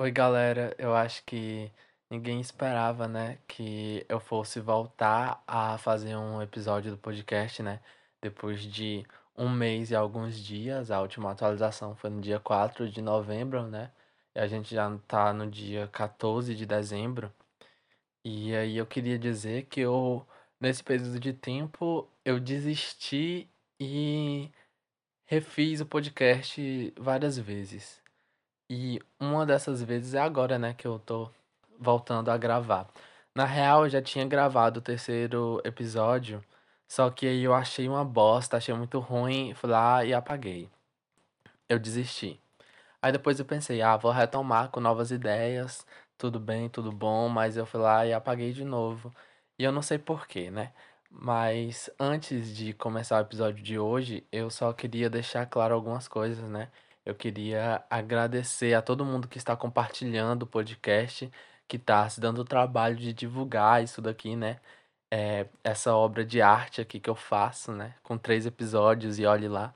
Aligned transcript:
Oi, 0.00 0.10
galera. 0.10 0.74
Eu 0.78 0.94
acho 0.94 1.22
que 1.26 1.70
ninguém 2.08 2.40
esperava, 2.40 3.06
né, 3.06 3.38
que 3.46 4.02
eu 4.08 4.18
fosse 4.18 4.58
voltar 4.58 5.44
a 5.46 5.76
fazer 5.76 6.16
um 6.16 6.40
episódio 6.40 6.90
do 6.90 6.96
podcast, 6.96 7.62
né? 7.62 7.80
Depois 8.22 8.62
de 8.62 9.04
um 9.36 9.50
mês 9.50 9.90
e 9.90 9.94
alguns 9.94 10.38
dias. 10.42 10.90
A 10.90 11.02
última 11.02 11.30
atualização 11.30 11.94
foi 11.94 12.08
no 12.08 12.18
dia 12.20 12.40
4 12.40 12.88
de 12.90 13.02
novembro, 13.02 13.66
né? 13.68 13.92
E 14.34 14.40
a 14.40 14.46
gente 14.46 14.74
já 14.74 14.90
tá 15.06 15.34
no 15.34 15.46
dia 15.50 15.86
14 15.88 16.54
de 16.54 16.64
dezembro. 16.64 17.30
E 18.24 18.54
aí 18.56 18.78
eu 18.78 18.86
queria 18.86 19.18
dizer 19.18 19.66
que 19.66 19.80
eu, 19.80 20.26
nesse 20.60 20.82
período 20.82 21.20
de 21.20 21.34
tempo, 21.34 22.08
eu 22.24 22.40
desisti 22.40 23.50
e 23.80 24.50
refiz 25.26 25.80
o 25.82 25.86
podcast 25.86 26.94
várias 26.98 27.38
vezes. 27.38 28.00
E 28.70 29.00
uma 29.18 29.44
dessas 29.44 29.82
vezes 29.82 30.14
é 30.14 30.20
agora, 30.20 30.56
né, 30.56 30.72
que 30.72 30.86
eu 30.86 30.96
tô 31.00 31.28
voltando 31.76 32.30
a 32.30 32.38
gravar. 32.38 32.88
Na 33.34 33.44
real, 33.44 33.84
eu 33.84 33.90
já 33.90 34.00
tinha 34.00 34.24
gravado 34.24 34.78
o 34.78 34.82
terceiro 34.82 35.60
episódio, 35.64 36.40
só 36.86 37.10
que 37.10 37.26
aí 37.26 37.42
eu 37.42 37.52
achei 37.52 37.88
uma 37.88 38.04
bosta, 38.04 38.56
achei 38.56 38.72
muito 38.72 39.00
ruim, 39.00 39.54
fui 39.54 39.70
lá 39.70 40.04
e 40.04 40.14
apaguei. 40.14 40.70
Eu 41.68 41.78
desisti. 41.80 42.40
Aí 43.02 43.12
depois 43.12 43.38
eu 43.40 43.44
pensei, 43.46 43.82
ah, 43.82 43.96
vou 43.96 44.12
retomar 44.12 44.70
com 44.70 44.80
novas 44.80 45.10
ideias, 45.10 45.86
tudo 46.18 46.38
bem, 46.40 46.68
tudo 46.68 46.92
bom, 46.92 47.28
mas 47.28 47.56
eu 47.56 47.66
fui 47.66 47.80
lá 47.80 48.06
e 48.06 48.12
apaguei 48.12 48.52
de 48.52 48.64
novo. 48.64 49.12
E 49.58 49.64
eu 49.64 49.72
não 49.72 49.82
sei 49.82 49.98
porquê, 49.98 50.50
né? 50.50 50.72
Mas 51.10 51.90
antes 51.98 52.54
de 52.56 52.72
começar 52.74 53.18
o 53.18 53.22
episódio 53.22 53.62
de 53.64 53.78
hoje, 53.78 54.26
eu 54.32 54.50
só 54.50 54.72
queria 54.72 55.10
deixar 55.10 55.46
claro 55.46 55.74
algumas 55.74 56.06
coisas, 56.08 56.48
né? 56.48 56.70
Eu 57.10 57.14
queria 57.16 57.84
agradecer 57.90 58.72
a 58.74 58.80
todo 58.80 59.04
mundo 59.04 59.26
que 59.26 59.36
está 59.36 59.56
compartilhando 59.56 60.44
o 60.44 60.46
podcast, 60.46 61.28
que 61.66 61.76
está 61.76 62.08
se 62.08 62.20
dando 62.20 62.40
o 62.42 62.44
trabalho 62.44 62.96
de 62.96 63.12
divulgar 63.12 63.82
isso 63.82 64.00
daqui, 64.00 64.36
né? 64.36 64.60
É, 65.10 65.48
essa 65.64 65.92
obra 65.94 66.24
de 66.24 66.40
arte 66.40 66.80
aqui 66.80 67.00
que 67.00 67.10
eu 67.10 67.16
faço, 67.16 67.72
né? 67.72 67.96
Com 68.04 68.16
três 68.16 68.46
episódios 68.46 69.18
e 69.18 69.26
olhe 69.26 69.48
lá. 69.48 69.74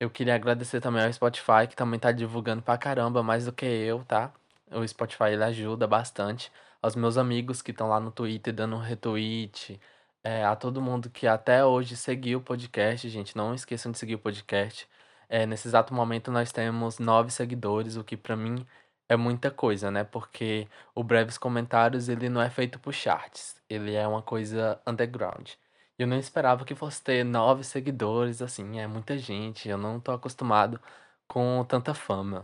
Eu 0.00 0.10
queria 0.10 0.34
agradecer 0.34 0.80
também 0.82 1.02
ao 1.04 1.12
Spotify, 1.12 1.66
que 1.68 1.76
também 1.76 1.98
tá 2.00 2.12
divulgando 2.12 2.62
pra 2.62 2.76
caramba, 2.78 3.22
mais 3.22 3.46
do 3.46 3.52
que 3.52 3.64
eu, 3.66 4.04
tá? 4.04 4.32
O 4.70 4.86
Spotify 4.86 5.32
ele 5.32 5.44
ajuda 5.44 5.86
bastante. 5.86 6.52
Aos 6.82 6.96
meus 6.96 7.16
amigos 7.18 7.62
que 7.62 7.70
estão 7.70 7.88
lá 7.88 8.00
no 8.00 8.10
Twitter 8.12 8.52
dando 8.54 8.76
um 8.76 8.80
retweet. 8.80 9.80
É, 10.22 10.44
a 10.44 10.54
todo 10.56 10.82
mundo 10.82 11.10
que 11.10 11.26
até 11.26 11.64
hoje 11.64 11.96
seguiu 11.96 12.40
o 12.40 12.42
podcast, 12.42 13.08
gente. 13.08 13.36
Não 13.36 13.54
esqueçam 13.54 13.92
de 13.92 13.98
seguir 13.98 14.16
o 14.16 14.18
podcast. 14.18 14.86
É, 15.30 15.46
nesse 15.46 15.68
exato 15.68 15.94
momento 15.94 16.32
nós 16.32 16.50
temos 16.52 16.98
nove 16.98 17.30
seguidores, 17.30 17.96
o 17.96 18.02
que 18.04 18.16
pra 18.16 18.36
mim 18.36 18.66
é 19.08 19.16
muita 19.16 19.50
coisa, 19.50 19.90
né? 19.90 20.04
Porque 20.04 20.68
o 20.94 21.04
Breves 21.04 21.38
Comentários 21.38 22.08
ele 22.08 22.28
não 22.28 22.42
é 22.42 22.50
feito 22.50 22.80
por 22.80 22.92
charts, 22.92 23.56
ele 23.68 23.94
é 23.94 24.06
uma 24.08 24.22
coisa 24.22 24.80
underground. 24.86 25.52
Eu 25.98 26.06
não 26.08 26.18
esperava 26.18 26.64
que 26.64 26.74
fosse 26.74 27.02
ter 27.02 27.24
nove 27.24 27.62
seguidores, 27.64 28.42
assim, 28.42 28.80
é 28.80 28.86
muita 28.88 29.16
gente, 29.18 29.68
eu 29.68 29.78
não 29.78 30.00
tô 30.00 30.12
acostumado 30.12 30.80
com 31.28 31.64
tanta 31.68 31.94
fama. 31.94 32.42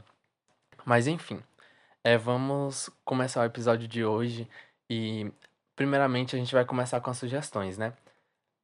Mas 0.85 1.07
enfim, 1.09 1.43
é, 2.05 2.17
vamos 2.17 2.91
começar 3.05 3.43
o 3.43 3.47
episódio 3.47 3.89
de 3.89 4.05
hoje 4.05 4.49
e 4.89 5.31
primeiramente 5.75 6.37
a 6.37 6.39
gente 6.39 6.55
vai 6.55 6.65
começar 6.65 7.01
com 7.01 7.11
as 7.11 7.19
sugestões, 7.19 7.79
né? 7.79 7.93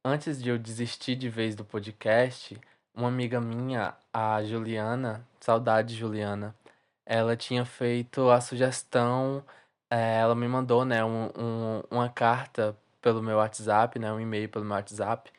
Antes 0.05 0.41
de 0.41 0.49
eu 0.49 0.57
desistir 0.57 1.15
de 1.15 1.29
vez 1.29 1.55
do 1.55 1.65
podcast, 1.65 2.59
uma 2.95 3.07
amiga 3.07 3.39
minha, 3.41 3.95
a 4.13 4.43
Juliana, 4.43 5.27
saudade 5.39 5.95
Juliana, 5.95 6.55
ela 7.05 7.35
tinha 7.35 7.65
feito 7.65 8.29
a 8.29 8.41
sugestão, 8.41 9.43
eh, 9.89 10.19
ela 10.19 10.35
me 10.35 10.47
mandou, 10.47 10.85
né, 10.85 11.03
um, 11.03 11.25
um- 11.37 11.83
uma 11.91 12.09
carta 12.09 12.77
pelo 13.01 13.21
meu 13.21 13.37
WhatsApp, 13.37 13.99
né, 13.99 14.11
um 14.11 14.19
e-mail 14.19 14.49
pelo 14.49 14.65
meu 14.65 14.75
WhatsApp, 14.75 15.31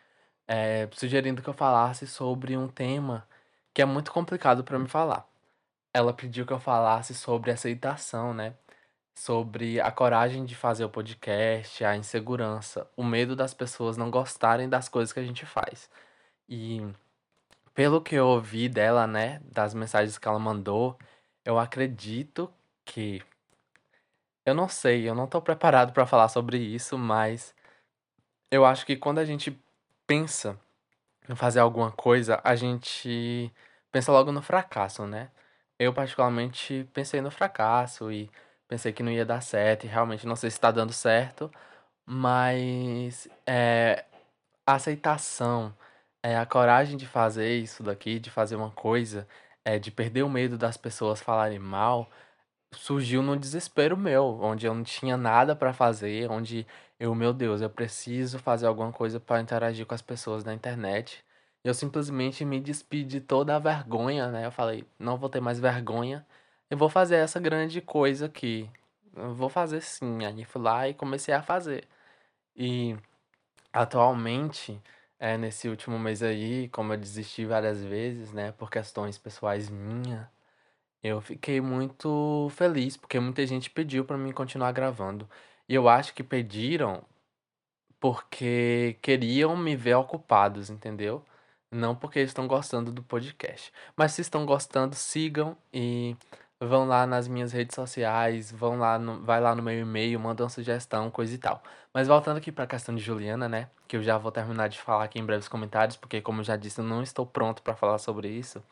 eh, 0.49 0.89
sugerindo 0.93 1.43
que 1.43 1.49
eu 1.49 1.55
falasse 1.55 2.07
sobre 2.07 2.57
um 2.57 2.69
tema 2.69 3.27
que 3.75 3.83
é 3.83 3.85
muito 3.85 4.13
complicado 4.13 4.65
para 4.65 4.79
me 4.79 4.89
falar. 4.89 5.27
Ela 5.95 6.13
pediu 6.15 6.47
que 6.47 6.53
eu 6.53 6.61
falasse 6.61 7.15
sobre 7.15 7.51
aceitação, 7.51 8.35
né? 8.35 8.55
Sobre 9.15 9.81
a 9.81 9.91
coragem 9.93 10.45
de 10.45 10.55
fazer 10.57 10.85
o 10.85 10.91
podcast, 10.91 11.85
a 11.85 11.97
insegurança, 11.97 12.89
o 12.97 13.05
medo 13.05 13.37
das 13.37 13.55
pessoas 13.55 13.97
não 13.97 14.11
gostarem 14.11 14.69
das 14.69 14.89
coisas 14.89 15.13
que 15.13 15.21
a 15.21 15.25
gente 15.25 15.47
faz. 15.47 15.91
E 16.49 16.83
pelo 17.75 18.01
que 18.01 18.15
eu 18.15 18.27
ouvi 18.27 18.69
dela, 18.69 19.07
né, 19.07 19.41
das 19.45 19.75
mensagens 19.75 20.19
que 20.19 20.29
ela 20.29 20.39
mandou, 20.39 20.99
eu 21.45 21.59
acredito 21.59 22.53
que. 22.85 23.23
Eu 24.47 24.55
não 24.55 24.69
sei, 24.69 25.09
eu 25.09 25.15
não 25.15 25.27
tô 25.27 25.41
preparado 25.43 25.93
para 25.93 26.07
falar 26.07 26.29
sobre 26.29 26.59
isso, 26.59 26.99
mas 26.99 27.55
eu 28.51 28.65
acho 28.65 28.87
que 28.87 28.97
quando 28.97 29.19
a 29.19 29.25
gente 29.25 29.59
pensa 30.07 30.59
em 31.29 31.35
fazer 31.35 31.61
alguma 31.61 31.91
coisa, 31.93 32.41
a 32.45 32.55
gente 32.55 33.53
pensa 33.91 34.13
logo 34.13 34.33
no 34.33 34.43
fracasso, 34.43 35.07
né? 35.07 35.31
Eu, 35.79 35.93
particularmente, 35.95 36.89
pensei 36.93 37.21
no 37.21 37.31
fracasso 37.31 38.13
e 38.13 38.31
pensei 38.69 38.93
que 38.93 39.03
não 39.03 39.13
ia 39.13 39.25
dar 39.27 39.41
certo, 39.43 39.85
e 39.85 39.89
realmente 39.89 40.27
não 40.27 40.37
sei 40.37 40.51
se 40.51 40.61
tá 40.61 40.71
dando 40.71 40.93
certo, 40.93 41.51
mas 42.07 43.29
é, 43.47 44.05
a 44.67 44.75
aceitação, 44.75 45.75
é, 46.25 46.39
a 46.39 46.47
coragem 46.47 46.97
de 46.97 47.07
fazer 47.07 47.59
isso 47.59 47.83
daqui, 47.83 48.19
de 48.19 48.31
fazer 48.31 48.57
uma 48.57 48.71
coisa, 48.71 49.29
é, 49.65 49.79
de 49.79 49.91
perder 49.91 50.23
o 50.23 50.31
medo 50.31 50.57
das 50.59 50.77
pessoas 50.77 51.21
falarem 51.21 51.59
mal, 51.59 52.11
surgiu 52.73 53.23
num 53.23 53.37
desespero 53.37 53.97
meu, 53.97 54.41
onde 54.43 54.67
eu 54.67 54.75
não 54.75 54.85
tinha 54.85 55.17
nada 55.19 55.55
pra 55.57 55.75
fazer, 55.75 56.31
onde 56.31 56.67
eu, 56.99 57.15
meu 57.15 57.33
Deus, 57.35 57.61
eu 57.61 57.71
preciso 57.71 58.39
fazer 58.39 58.67
alguma 58.67 58.93
coisa 58.93 59.21
para 59.21 59.41
interagir 59.43 59.87
com 59.87 59.95
as 59.95 60.03
pessoas 60.03 60.45
na 60.45 60.55
internet. 60.55 61.25
Eu 61.65 61.75
simplesmente 61.75 62.45
me 62.45 62.61
despi 62.61 63.05
de 63.05 63.21
toda 63.21 63.57
a 63.57 63.59
vergonha, 63.59 64.31
né? 64.31 64.47
Eu 64.47 64.53
falei, 64.53 64.87
não 64.99 65.19
vou 65.19 65.29
ter 65.29 65.41
mais 65.41 65.61
vergonha, 65.61 66.27
eu 66.71 66.79
vou 66.79 66.89
fazer 66.89 67.17
essa 67.17 67.41
grande 67.41 67.81
coisa 67.83 68.27
aqui. 68.27 68.71
Eu 69.17 69.35
vou 69.35 69.49
fazer 69.51 69.81
sim. 69.83 70.25
Aí 70.25 70.45
fui 70.45 70.63
lá 70.63 70.89
e 70.89 70.95
comecei 70.95 71.35
a 71.35 71.43
fazer. 71.43 71.87
E 72.57 72.97
atualmente, 73.73 74.81
é, 75.19 75.39
nesse 75.39 75.69
último 75.69 75.99
mês 75.99 76.23
aí, 76.23 76.69
como 76.69 76.93
eu 76.93 76.99
desisti 76.99 77.47
várias 77.47 77.83
vezes, 77.83 78.33
né, 78.33 78.53
por 78.53 78.71
questões 78.71 79.19
pessoais 79.19 79.71
minhas, 79.71 80.27
eu 81.03 81.21
fiquei 81.21 81.61
muito 81.61 82.49
feliz, 82.53 82.97
porque 82.97 83.21
muita 83.21 83.47
gente 83.47 83.71
pediu 83.71 84.05
pra 84.05 84.19
mim 84.19 84.33
continuar 84.33 84.73
gravando. 84.73 85.29
E 85.69 85.75
eu 85.75 85.89
acho 85.89 86.15
que 86.15 86.23
pediram 86.25 87.05
porque 88.01 88.99
queriam 89.03 89.57
me 89.57 89.77
ver 89.77 89.95
ocupados, 89.95 90.71
entendeu? 90.71 91.25
Não 91.71 91.95
porque 91.97 92.21
estão 92.21 92.47
gostando 92.47 92.93
do 92.93 93.03
podcast. 93.03 93.73
Mas 93.97 94.13
se 94.13 94.21
estão 94.23 94.47
gostando, 94.47 94.95
sigam 94.95 95.57
e 95.73 96.17
vão 96.61 96.87
lá 96.87 97.07
nas 97.07 97.29
minhas 97.29 97.53
redes 97.53 97.75
sociais, 97.75 98.51
vão 98.53 98.79
lá 98.79 98.99
no, 98.99 99.23
vai 99.25 99.41
lá 99.41 99.55
no 99.55 99.63
meu 99.63 99.79
e-mail, 99.79 100.19
mandam 100.21 100.49
sugestão, 100.49 101.11
coisa 101.11 101.35
e 101.35 101.39
tal. 101.39 101.63
Mas 101.93 102.09
voltando 102.09 102.39
aqui 102.39 102.51
para 102.53 102.65
a 102.65 102.67
questão 102.67 102.95
de 102.95 103.03
Juliana, 103.03 103.49
né, 103.49 103.71
que 103.89 103.97
eu 103.97 104.03
já 104.03 104.19
vou 104.19 104.33
terminar 104.33 104.69
de 104.69 104.81
falar 104.81 105.05
aqui 105.05 105.19
em 105.19 105.25
breves 105.27 105.49
comentários, 105.49 105.97
porque 105.97 106.21
como 106.21 106.41
eu 106.41 106.45
já 106.45 106.57
disse, 106.57 106.81
eu 106.81 106.85
não 106.85 107.03
estou 107.03 107.27
pronto 107.27 107.63
para 107.63 107.75
falar 107.77 107.99
sobre 107.99 108.29
isso. 108.29 108.63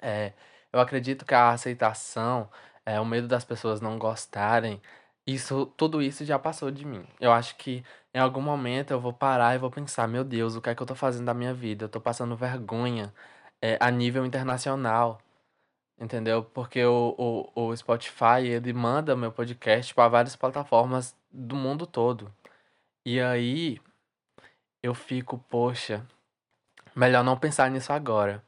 É, 0.00 0.32
eu 0.72 0.80
acredito 0.80 1.24
que 1.24 1.34
a 1.34 1.50
aceitação, 1.50 2.50
é, 2.84 3.00
o 3.00 3.04
medo 3.04 3.28
das 3.28 3.44
pessoas 3.44 3.80
não 3.80 3.98
gostarem, 3.98 4.80
isso, 5.26 5.66
tudo 5.76 6.02
isso 6.02 6.24
já 6.24 6.38
passou 6.38 6.70
de 6.70 6.84
mim. 6.84 7.06
Eu 7.20 7.32
acho 7.32 7.56
que 7.56 7.84
em 8.12 8.18
algum 8.18 8.40
momento 8.40 8.90
eu 8.90 9.00
vou 9.00 9.12
parar 9.12 9.54
e 9.54 9.58
vou 9.58 9.70
pensar, 9.70 10.08
meu 10.08 10.24
Deus, 10.24 10.56
o 10.56 10.60
que 10.60 10.70
é 10.70 10.74
que 10.74 10.82
eu 10.82 10.86
tô 10.86 10.94
fazendo 10.94 11.26
da 11.26 11.34
minha 11.34 11.54
vida? 11.54 11.84
Eu 11.84 11.88
tô 11.88 12.00
passando 12.00 12.36
vergonha, 12.36 13.14
é, 13.60 13.78
a 13.80 13.90
nível 13.90 14.26
internacional, 14.26 15.20
entendeu? 16.02 16.44
Porque 16.44 16.84
o, 16.84 17.50
o, 17.54 17.68
o 17.68 17.76
Spotify, 17.76 18.44
ele 18.44 18.72
manda 18.72 19.16
meu 19.16 19.32
podcast 19.32 19.94
para 19.94 20.08
várias 20.08 20.36
plataformas 20.36 21.16
do 21.30 21.56
mundo 21.56 21.86
todo. 21.86 22.32
E 23.06 23.20
aí 23.20 23.80
eu 24.82 24.94
fico, 24.94 25.38
poxa, 25.50 26.06
melhor 26.96 27.24
não 27.24 27.38
pensar 27.38 27.70
nisso 27.70 27.92
agora. 27.92 28.42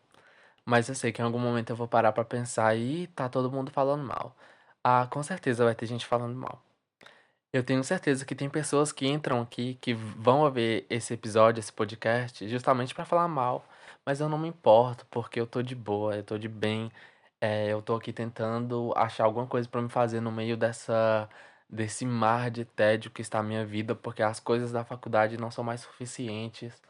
Mas 0.65 0.89
eu 0.89 0.95
sei 0.95 1.13
que 1.13 1.23
em 1.23 1.25
algum 1.25 1.39
momento 1.39 1.71
eu 1.71 1.77
vou 1.77 1.89
parar 1.89 2.13
pra 2.13 2.25
pensar 2.25 2.77
e 2.77 3.07
tá 3.09 3.29
todo 3.29 3.53
mundo 3.53 3.71
falando 3.71 4.05
mal. 4.05 4.37
Ah, 4.83 5.07
com 5.11 5.23
certeza 5.23 5.65
vai 5.65 5.75
ter 5.75 5.87
gente 5.87 6.07
falando 6.07 6.37
mal. 6.37 6.63
Eu 7.53 7.63
tenho 7.65 7.85
certeza 7.85 8.25
que 8.25 8.35
tem 8.35 8.51
pessoas 8.51 8.93
que 8.93 9.07
entram 9.07 9.41
aqui 9.43 9.77
que 9.81 9.95
vão 9.95 10.51
ver 10.51 10.87
esse 10.91 11.15
episódio, 11.15 11.61
esse 11.61 11.73
podcast, 11.73 12.49
justamente 12.49 12.95
pra 12.95 13.05
falar 13.05 13.29
mal. 13.29 13.65
Mas 14.05 14.21
eu 14.21 14.29
não 14.29 14.39
me 14.39 14.49
importo, 14.49 15.07
porque 15.11 15.41
eu 15.41 15.47
tô 15.47 15.63
de 15.63 15.75
boa, 15.75 16.17
eu 16.17 16.25
tô 16.25 16.37
de 16.39 16.49
bem. 16.49 16.91
É, 17.45 17.69
eu 17.71 17.83
tô 17.83 17.95
aqui 17.95 18.11
tentando 18.11 18.91
achar 18.97 19.25
alguma 19.25 19.47
coisa 19.47 19.69
pra 19.69 19.83
me 19.83 19.91
fazer 19.91 20.19
no 20.21 20.33
meio 20.33 20.57
dessa 20.57 21.29
desse 21.69 22.07
mar 22.07 22.51
de 22.51 22.65
tédio 22.65 23.11
que 23.11 23.21
está 23.21 23.41
a 23.41 23.43
minha 23.43 23.67
vida, 23.67 23.95
porque 23.95 24.23
as 24.23 24.41
coisas 24.41 24.73
da 24.73 24.83
faculdade 24.85 25.37
não 25.37 25.51
são 25.51 25.63
mais 25.65 25.81
suficientes 25.83 26.81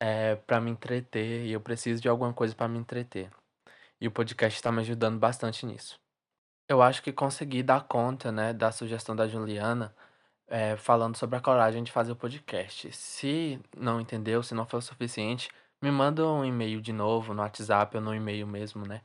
é, 0.00 0.36
para 0.36 0.60
me 0.60 0.70
entreter 0.72 1.46
e 1.46 1.52
eu 1.52 1.60
preciso 1.60 2.02
de 2.02 2.08
alguma 2.08 2.32
coisa 2.34 2.54
para 2.54 2.68
me 2.68 2.78
entreter. 2.78 3.30
E 4.00 4.08
o 4.08 4.12
podcast 4.12 4.56
está 4.58 4.72
me 4.72 4.80
ajudando 4.80 5.18
bastante 5.18 5.66
nisso. 5.66 6.00
eu 6.68 6.82
acho 6.82 7.02
que 7.02 7.12
consegui 7.12 7.62
dar 7.62 7.82
conta, 7.88 8.32
né, 8.32 8.52
da 8.52 8.72
sugestão 8.72 9.16
da 9.16 9.28
Juliana, 9.28 9.94
eh, 10.48 10.76
falando 10.76 11.16
sobre 11.16 11.36
a 11.36 11.40
coragem 11.40 11.84
de 11.84 11.92
fazer 11.92 12.12
o 12.12 12.16
podcast. 12.16 12.92
Se 12.92 13.60
não 13.76 14.00
entendeu, 14.00 14.42
se 14.42 14.54
não 14.54 14.66
foi 14.66 14.80
o 14.80 14.82
suficiente, 14.82 15.50
me 15.82 15.90
manda 15.90 16.26
um 16.26 16.44
e-mail 16.44 16.80
de 16.80 16.92
novo 16.92 17.34
no 17.34 17.42
WhatsApp 17.42 17.96
ou 17.96 18.02
no 18.02 18.14
e-mail 18.14 18.46
mesmo, 18.46 18.86
né? 18.86 19.02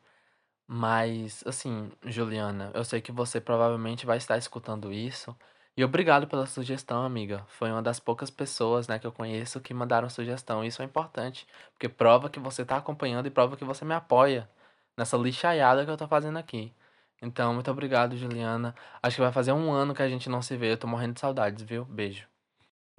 Mas, 0.68 1.44
assim, 1.48 1.90
Juliana, 2.06 2.72
eu 2.74 2.84
sei 2.84 3.02
que 3.02 3.12
você 3.12 3.40
provavelmente 3.40 4.06
vai 4.06 4.18
estar 4.18 4.38
escutando 4.38 4.92
isso. 4.92 5.36
E 5.78 5.84
obrigado 5.84 6.28
pela 6.28 6.46
sugestão, 6.46 7.04
amiga. 7.06 7.46
Foi 7.48 7.72
uma 7.72 7.82
das 7.82 8.00
poucas 8.00 8.30
pessoas, 8.30 8.88
né, 8.88 9.00
que 9.00 9.08
eu 9.08 9.12
conheço 9.12 9.62
que 9.62 9.74
mandaram 9.74 10.10
sugestão. 10.10 10.64
Isso 10.66 10.82
é 10.82 10.86
importante, 10.86 11.48
porque 11.72 11.88
prova 11.88 12.30
que 12.30 12.40
você 12.40 12.64
está 12.64 12.78
acompanhando 12.78 13.28
e 13.28 13.32
prova 13.32 13.56
que 13.56 13.64
você 13.64 13.86
me 13.86 13.94
apoia 13.94 14.50
nessa 14.98 15.16
lixaiada 15.18 15.86
que 15.86 15.92
eu 15.92 15.98
tô 15.98 16.08
fazendo 16.08 16.38
aqui. 16.38 16.74
Então, 17.22 17.54
muito 17.54 17.72
obrigado, 17.72 18.18
Juliana. 18.18 18.76
Acho 19.02 19.18
que 19.18 19.22
vai 19.22 19.32
fazer 19.32 19.52
um 19.54 19.72
ano 19.72 19.94
que 19.94 20.02
a 20.02 20.10
gente 20.10 20.30
não 20.30 20.42
se 20.42 20.58
vê. 20.58 20.72
Eu 20.74 20.78
tô 20.78 20.88
morrendo 20.88 21.14
de 21.14 21.20
saudades, 21.20 21.64
viu? 21.64 21.86
Beijo. 21.86 22.28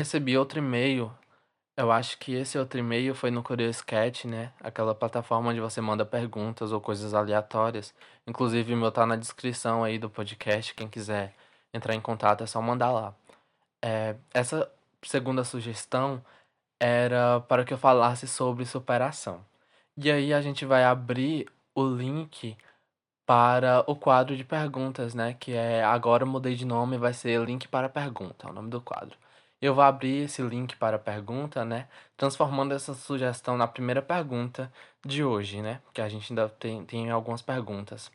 Recebi 0.01 0.39
outro 0.39 0.59
e-mail 0.59 1.13
eu 1.79 1.93
acho 1.93 2.19
que 2.19 2.35
esse 2.35 2.59
outro 2.59 2.81
e-mail 2.81 3.15
foi 3.15 3.31
no 3.31 3.41
Curious 3.41 3.81
Cat, 3.81 4.27
né? 4.27 4.53
Aquela 4.61 4.97
plataforma 4.97 5.51
onde 5.51 5.61
você 5.61 5.81
manda 5.81 6.05
perguntas 6.05 6.73
ou 6.73 6.81
coisas 6.81 7.15
aleatórias. 7.15 7.95
Inclusive, 8.27 8.75
o 8.75 8.77
meu 8.77 8.91
tá 8.91 9.07
na 9.07 9.15
descrição 9.15 9.85
aí 9.85 9.97
do 9.97 10.11
podcast. 10.11 10.75
Quem 10.75 10.89
quiser 10.89 11.33
entrar 11.73 11.95
em 11.95 12.01
contato 12.01 12.43
é 12.43 12.49
só 12.49 12.61
mandar 12.61 12.91
lá. 12.91 13.15
É, 13.81 14.17
essa 14.35 14.69
segunda 15.03 15.45
sugestão 15.45 16.21
era 16.81 17.41
para 17.43 17.65
que 17.65 17.73
eu 17.73 17.79
falasse 17.79 18.27
sobre 18.27 18.67
superação. 18.67 19.45
E 19.97 20.11
aí 20.11 20.35
a 20.35 20.41
gente 20.41 20.65
vai 20.67 20.85
abrir 20.85 21.49
o 21.77 21.85
link 21.87 22.57
para 23.27 23.85
o 23.87 23.95
quadro 23.95 24.37
de 24.37 24.45
perguntas, 24.45 25.15
né? 25.15 25.35
Que 25.39 25.53
é 25.53 25.85
agora 25.85 26.27
mudei 26.27 26.57
de 26.57 26.65
nome, 26.67 26.99
vai 26.99 27.15
ser 27.15 27.41
link 27.45 27.69
para 27.69 27.89
pergunta, 27.89 28.49
é 28.49 28.51
o 28.51 28.55
nome 28.55 28.71
do 28.71 28.81
quadro. 28.81 29.17
Eu 29.61 29.75
vou 29.75 29.83
abrir 29.83 30.25
esse 30.25 30.41
link 30.41 30.77
para 30.77 30.97
a 30.97 31.01
pergunta, 31.01 31.65
né? 31.65 31.89
Transformando 32.17 32.73
essa 32.75 32.95
sugestão 32.95 33.57
na 33.57 33.67
primeira 33.67 34.01
pergunta 34.01 34.73
de 35.05 35.25
hoje, 35.25 35.61
né? 35.61 35.81
Que 35.93 36.01
a 36.01 36.09
gente 36.09 36.33
ainda 36.33 36.49
tem, 36.49 36.85
tem 36.85 37.11
algumas 37.11 37.43
perguntas. 37.43 38.09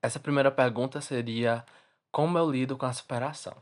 Essa 0.00 0.20
primeira 0.20 0.50
pergunta 0.52 1.00
seria: 1.00 1.64
Como 2.12 2.38
eu 2.38 2.48
lido 2.50 2.76
com 2.76 2.86
a 2.86 2.92
superação? 2.92 3.56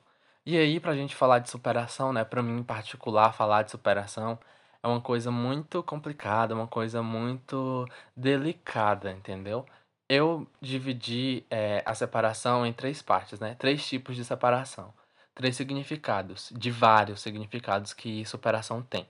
E 0.45 0.59
aí, 0.59 0.79
para 0.79 0.93
a 0.93 0.97
gente 0.97 1.17
falar 1.17 1.39
de 1.39 1.51
superação, 1.51 2.13
né? 2.13 2.23
Para 2.25 2.43
mim 2.43 2.59
em 2.59 2.63
particular, 2.63 3.33
falar 3.33 3.63
de 3.63 3.71
superação 3.71 4.39
é 4.83 4.87
uma 4.89 5.01
coisa 5.01 5.31
muito 5.31 5.83
complicada, 5.83 6.55
uma 6.55 6.69
coisa 6.69 7.03
muito 7.03 7.87
delicada, 8.17 9.11
entendeu? 9.13 9.65
Eu 10.09 10.47
dividi 10.61 11.45
é, 11.51 11.83
a 11.87 11.95
separação 11.95 12.67
em 12.67 12.73
três 12.75 13.01
partes, 13.03 13.41
né? 13.41 13.55
Três 13.59 13.87
tipos 13.87 14.17
de 14.17 14.25
separação 14.25 14.93
três 15.35 15.57
significados, 15.57 16.53
de 16.57 16.71
vários 16.71 17.21
significados 17.21 17.93
que 17.93 18.25
superação 18.25 18.83
tem. 18.83 19.09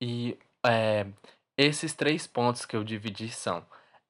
E 0.00 0.38
é, 0.64 1.06
esses 1.56 1.94
três 1.94 2.26
pontos 2.26 2.66
que 2.66 2.76
eu 2.76 2.84
dividi 2.84 3.28
são 3.30 3.64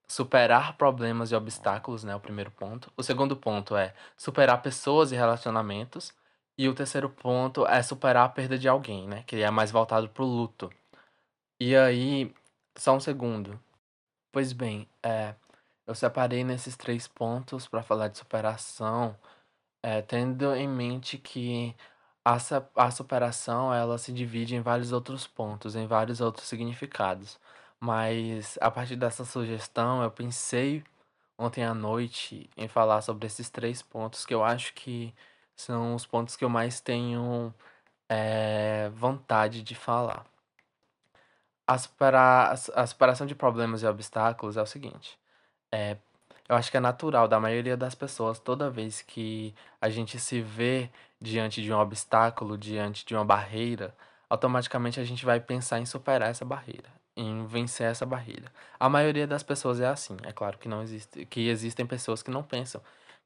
superar 0.08 0.76
problemas 0.76 1.30
e 1.32 1.34
obstáculos, 1.34 2.04
né, 2.04 2.14
o 2.14 2.20
primeiro 2.20 2.50
ponto. 2.50 2.92
O 2.96 3.02
segundo 3.02 3.36
ponto 3.36 3.76
é 3.76 3.94
superar 4.16 4.62
pessoas 4.62 5.12
e 5.12 5.16
relacionamentos. 5.16 6.12
E 6.58 6.68
o 6.68 6.74
terceiro 6.74 7.10
ponto 7.10 7.66
é 7.66 7.82
superar 7.82 8.24
a 8.24 8.28
perda 8.30 8.58
de 8.58 8.68
alguém, 8.68 9.06
né, 9.06 9.22
que 9.26 9.42
é 9.42 9.50
mais 9.50 9.70
voltado 9.70 10.08
pro 10.08 10.24
luto. 10.24 10.70
E 11.60 11.76
aí, 11.76 12.34
só 12.76 12.94
um 12.96 13.00
segundo. 13.00 13.60
Pois 14.32 14.52
bem, 14.52 14.88
é, 15.02 15.34
eu 15.86 15.94
separei 15.94 16.44
nesses 16.44 16.76
três 16.76 17.06
pontos 17.08 17.68
para 17.68 17.82
falar 17.82 18.08
de 18.08 18.18
superação 18.18 19.16
é, 19.86 20.02
tendo 20.02 20.52
em 20.56 20.68
mente 20.68 21.16
que 21.18 21.74
a, 22.24 22.36
a 22.76 22.90
superação 22.90 23.72
ela 23.72 23.98
se 23.98 24.12
divide 24.12 24.56
em 24.56 24.60
vários 24.60 24.92
outros 24.92 25.28
pontos, 25.28 25.76
em 25.76 25.86
vários 25.86 26.20
outros 26.20 26.48
significados. 26.48 27.38
Mas 27.80 28.58
a 28.60 28.70
partir 28.70 28.96
dessa 28.96 29.24
sugestão, 29.24 30.02
eu 30.02 30.10
pensei 30.10 30.84
ontem 31.38 31.64
à 31.64 31.74
noite 31.74 32.50
em 32.56 32.68
falar 32.68 33.02
sobre 33.02 33.26
esses 33.26 33.50
três 33.50 33.82
pontos 33.82 34.26
que 34.26 34.34
eu 34.34 34.44
acho 34.44 34.74
que 34.74 35.14
são 35.56 35.94
os 35.94 36.06
pontos 36.06 36.36
que 36.36 36.44
eu 36.44 36.50
mais 36.50 36.80
tenho 36.80 37.54
é, 38.08 38.90
vontade 38.90 39.62
de 39.62 39.74
falar. 39.76 40.26
A, 41.66 41.78
superar, 41.78 42.54
a 42.74 42.86
superação 42.86 43.26
de 43.26 43.34
problemas 43.34 43.82
e 43.82 43.86
obstáculos 43.86 44.56
é 44.56 44.62
o 44.62 44.66
seguinte: 44.66 45.18
é, 45.72 45.96
eu 46.48 46.56
acho 46.56 46.70
que 46.70 46.76
é 46.76 46.80
natural 46.80 47.26
da 47.26 47.40
maioria 47.40 47.76
das 47.76 47.94
pessoas, 47.94 48.38
toda 48.38 48.70
vez 48.70 49.02
que 49.02 49.54
a 49.80 49.88
gente 49.88 50.18
se 50.18 50.40
vê 50.40 50.90
diante 51.20 51.62
de 51.62 51.72
um 51.72 51.78
obstáculo, 51.78 52.56
diante 52.56 53.04
de 53.04 53.14
uma 53.14 53.24
barreira, 53.24 53.94
automaticamente 54.28 55.00
a 55.00 55.04
gente 55.04 55.24
vai 55.24 55.40
pensar 55.40 55.80
em 55.80 55.86
superar 55.86 56.30
essa 56.30 56.44
barreira, 56.44 56.88
em 57.16 57.46
vencer 57.46 57.90
essa 57.90 58.06
barreira. 58.06 58.52
A 58.78 58.88
maioria 58.88 59.26
das 59.26 59.42
pessoas 59.42 59.80
é 59.80 59.86
assim. 59.86 60.16
É 60.22 60.32
claro 60.32 60.58
que 60.58 60.68
não 60.68 60.82
existe, 60.82 61.24
que 61.26 61.48
existem 61.48 61.86
pessoas 61.86 62.22
que 62.22 62.30
não 62.30 62.42
pensam, 62.42 62.80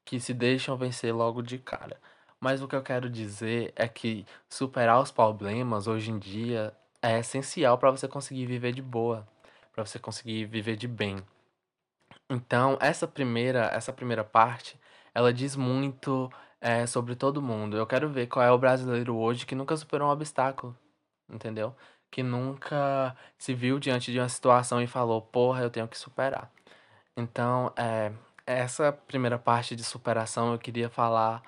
que 0.05 0.19
se 0.19 0.33
deixam 0.33 0.77
vencer 0.77 1.13
logo 1.13 1.41
de 1.41 1.57
cara. 1.57 1.97
Mas 2.39 2.61
o 2.61 2.67
que 2.67 2.75
eu 2.75 2.81
quero 2.81 3.09
dizer 3.09 3.71
é 3.75 3.87
que 3.87 4.25
superar 4.49 4.99
os 4.99 5.11
problemas 5.11 5.87
hoje 5.87 6.09
em 6.11 6.17
dia 6.17 6.73
é 7.01 7.19
essencial 7.19 7.77
para 7.77 7.91
você 7.91 8.07
conseguir 8.07 8.45
viver 8.45 8.73
de 8.73 8.81
boa, 8.81 9.27
para 9.73 9.85
você 9.85 9.99
conseguir 9.99 10.45
viver 10.45 10.75
de 10.75 10.87
bem. 10.87 11.17
Então, 12.31 12.77
essa 12.79 13.05
primeira, 13.05 13.65
essa 13.73 13.91
primeira 13.91 14.23
parte, 14.23 14.79
ela 15.13 15.33
diz 15.33 15.57
muito 15.57 16.31
é, 16.61 16.85
sobre 16.87 17.13
todo 17.13 17.41
mundo. 17.41 17.75
Eu 17.75 17.85
quero 17.85 18.09
ver 18.09 18.27
qual 18.27 18.45
é 18.45 18.49
o 18.49 18.57
brasileiro 18.57 19.17
hoje 19.17 19.45
que 19.45 19.53
nunca 19.53 19.75
superou 19.75 20.07
um 20.07 20.11
obstáculo, 20.11 20.73
entendeu? 21.29 21.75
Que 22.09 22.23
nunca 22.23 23.17
se 23.37 23.53
viu 23.53 23.79
diante 23.79 24.13
de 24.13 24.19
uma 24.19 24.29
situação 24.29 24.81
e 24.81 24.87
falou, 24.87 25.21
porra, 25.21 25.61
eu 25.63 25.69
tenho 25.69 25.89
que 25.89 25.97
superar. 25.97 26.49
Então, 27.17 27.73
é, 27.75 28.13
essa 28.45 28.93
primeira 28.93 29.37
parte 29.37 29.75
de 29.75 29.83
superação 29.83 30.53
eu 30.53 30.59
queria 30.59 30.89
falar 30.89 31.43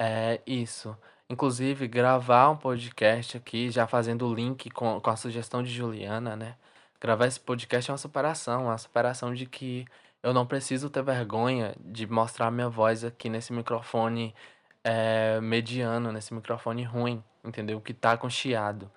é 0.00 0.40
isso. 0.46 0.96
Inclusive, 1.28 1.86
gravar 1.88 2.50
um 2.50 2.56
podcast 2.56 3.36
aqui, 3.36 3.70
já 3.70 3.86
fazendo 3.86 4.26
o 4.26 4.34
link 4.34 4.70
com, 4.70 5.00
com 5.00 5.10
a 5.10 5.16
sugestão 5.16 5.62
de 5.62 5.70
Juliana, 5.70 6.36
né? 6.36 6.56
Gravar 7.00 7.26
esse 7.26 7.40
podcast 7.40 7.90
é 7.90 7.92
uma 7.92 7.98
superação, 7.98 8.64
uma 8.66 8.78
superação 8.78 9.34
de 9.34 9.46
que 9.46 9.86
eu 10.24 10.32
não 10.32 10.46
preciso 10.46 10.88
ter 10.90 11.02
vergonha 11.02 11.74
de 11.78 12.06
mostrar 12.06 12.50
minha 12.50 12.68
voz 12.68 13.04
aqui 13.04 13.28
nesse 13.28 13.52
microfone 13.52 14.34
é, 14.82 15.38
mediano, 15.40 16.10
nesse 16.12 16.32
microfone 16.34 16.82
ruim, 16.82 17.22
entendeu? 17.44 17.80
Que 17.80 17.92
tá 17.94 18.16
com 18.16 18.30
chiado. 18.30 18.90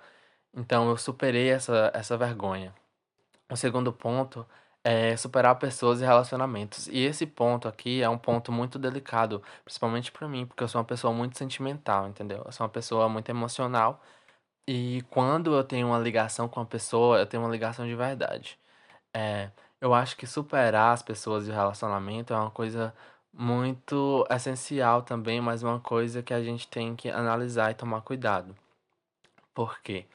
Então 0.55 0.89
eu 0.89 0.97
superei 0.97 1.49
essa, 1.49 1.91
essa 1.93 2.17
vergonha. 2.17 2.73
O 3.51 3.57
segundo 3.57 3.91
ponto 3.93 4.47
é 4.83 5.17
superar 5.17 5.55
pessoas 5.59 6.01
e 6.01 6.05
relacionamentos. 6.05 6.87
E 6.87 6.99
esse 6.99 7.25
ponto 7.25 7.67
aqui 7.67 8.01
é 8.01 8.09
um 8.09 8.17
ponto 8.17 8.51
muito 8.51 8.79
delicado, 8.79 9.43
principalmente 9.65 10.11
para 10.13 10.27
mim, 10.29 10.45
porque 10.45 10.63
eu 10.63 10.67
sou 10.69 10.79
uma 10.79 10.87
pessoa 10.87 11.13
muito 11.13 11.37
sentimental, 11.37 12.07
entendeu? 12.07 12.43
Eu 12.45 12.51
sou 12.53 12.65
uma 12.65 12.71
pessoa 12.71 13.09
muito 13.09 13.29
emocional. 13.29 14.01
E 14.67 15.03
quando 15.09 15.55
eu 15.55 15.63
tenho 15.63 15.87
uma 15.87 15.99
ligação 15.99 16.47
com 16.49 16.59
uma 16.61 16.65
pessoa, 16.65 17.19
eu 17.19 17.25
tenho 17.27 17.43
uma 17.43 17.51
ligação 17.51 17.85
de 17.87 17.95
verdade. 17.95 18.59
É, 19.13 19.51
eu 19.81 19.93
acho 19.93 20.17
que 20.17 20.27
superar 20.27 20.93
as 20.93 21.01
pessoas 21.03 21.47
e 21.47 21.51
o 21.51 21.53
relacionamento 21.53 22.33
é 22.33 22.37
uma 22.37 22.51
coisa 22.51 22.93
muito 23.33 24.25
essencial 24.29 25.03
também, 25.03 25.39
mas 25.41 25.63
uma 25.63 25.79
coisa 25.79 26.23
que 26.23 26.33
a 26.33 26.41
gente 26.43 26.67
tem 26.67 26.95
que 26.95 27.09
analisar 27.09 27.71
e 27.71 27.75
tomar 27.75 28.01
cuidado. 28.01 28.55
Por 29.53 29.79
quê? 29.81 30.05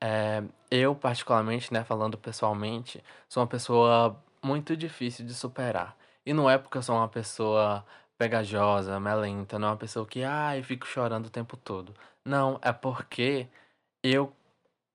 É, 0.00 0.42
eu, 0.70 0.94
particularmente, 0.94 1.72
né, 1.72 1.84
falando 1.84 2.18
pessoalmente, 2.18 3.02
sou 3.28 3.42
uma 3.42 3.46
pessoa 3.48 4.22
muito 4.42 4.76
difícil 4.76 5.26
de 5.26 5.34
superar. 5.34 5.96
E 6.26 6.32
não 6.34 6.48
é 6.50 6.58
porque 6.58 6.78
eu 6.78 6.82
sou 6.82 6.96
uma 6.96 7.08
pessoa 7.08 7.84
pegajosa, 8.18 9.00
melenta, 9.00 9.58
não 9.58 9.68
é 9.68 9.70
uma 9.72 9.76
pessoa 9.76 10.06
que, 10.06 10.22
ai, 10.22 10.62
fico 10.62 10.86
chorando 10.86 11.26
o 11.26 11.30
tempo 11.30 11.56
todo. 11.56 11.94
Não, 12.24 12.58
é 12.62 12.72
porque 12.72 13.48
eu 14.02 14.32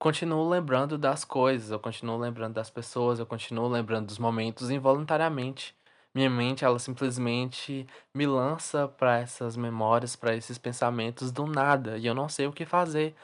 continuo 0.00 0.48
lembrando 0.48 0.96
das 0.98 1.24
coisas, 1.24 1.70
eu 1.70 1.78
continuo 1.78 2.16
lembrando 2.16 2.54
das 2.54 2.70
pessoas, 2.70 3.18
eu 3.18 3.26
continuo 3.26 3.68
lembrando 3.68 4.06
dos 4.06 4.18
momentos 4.18 4.70
involuntariamente. 4.70 5.76
Minha 6.14 6.30
mente, 6.30 6.64
ela 6.64 6.78
simplesmente 6.78 7.86
me 8.14 8.26
lança 8.26 8.88
para 8.88 9.18
essas 9.18 9.56
memórias, 9.56 10.16
para 10.16 10.34
esses 10.34 10.58
pensamentos 10.58 11.30
do 11.30 11.46
nada, 11.46 11.98
e 11.98 12.06
eu 12.06 12.14
não 12.14 12.28
sei 12.30 12.46
o 12.46 12.52
que 12.52 12.64
fazer, 12.66 13.14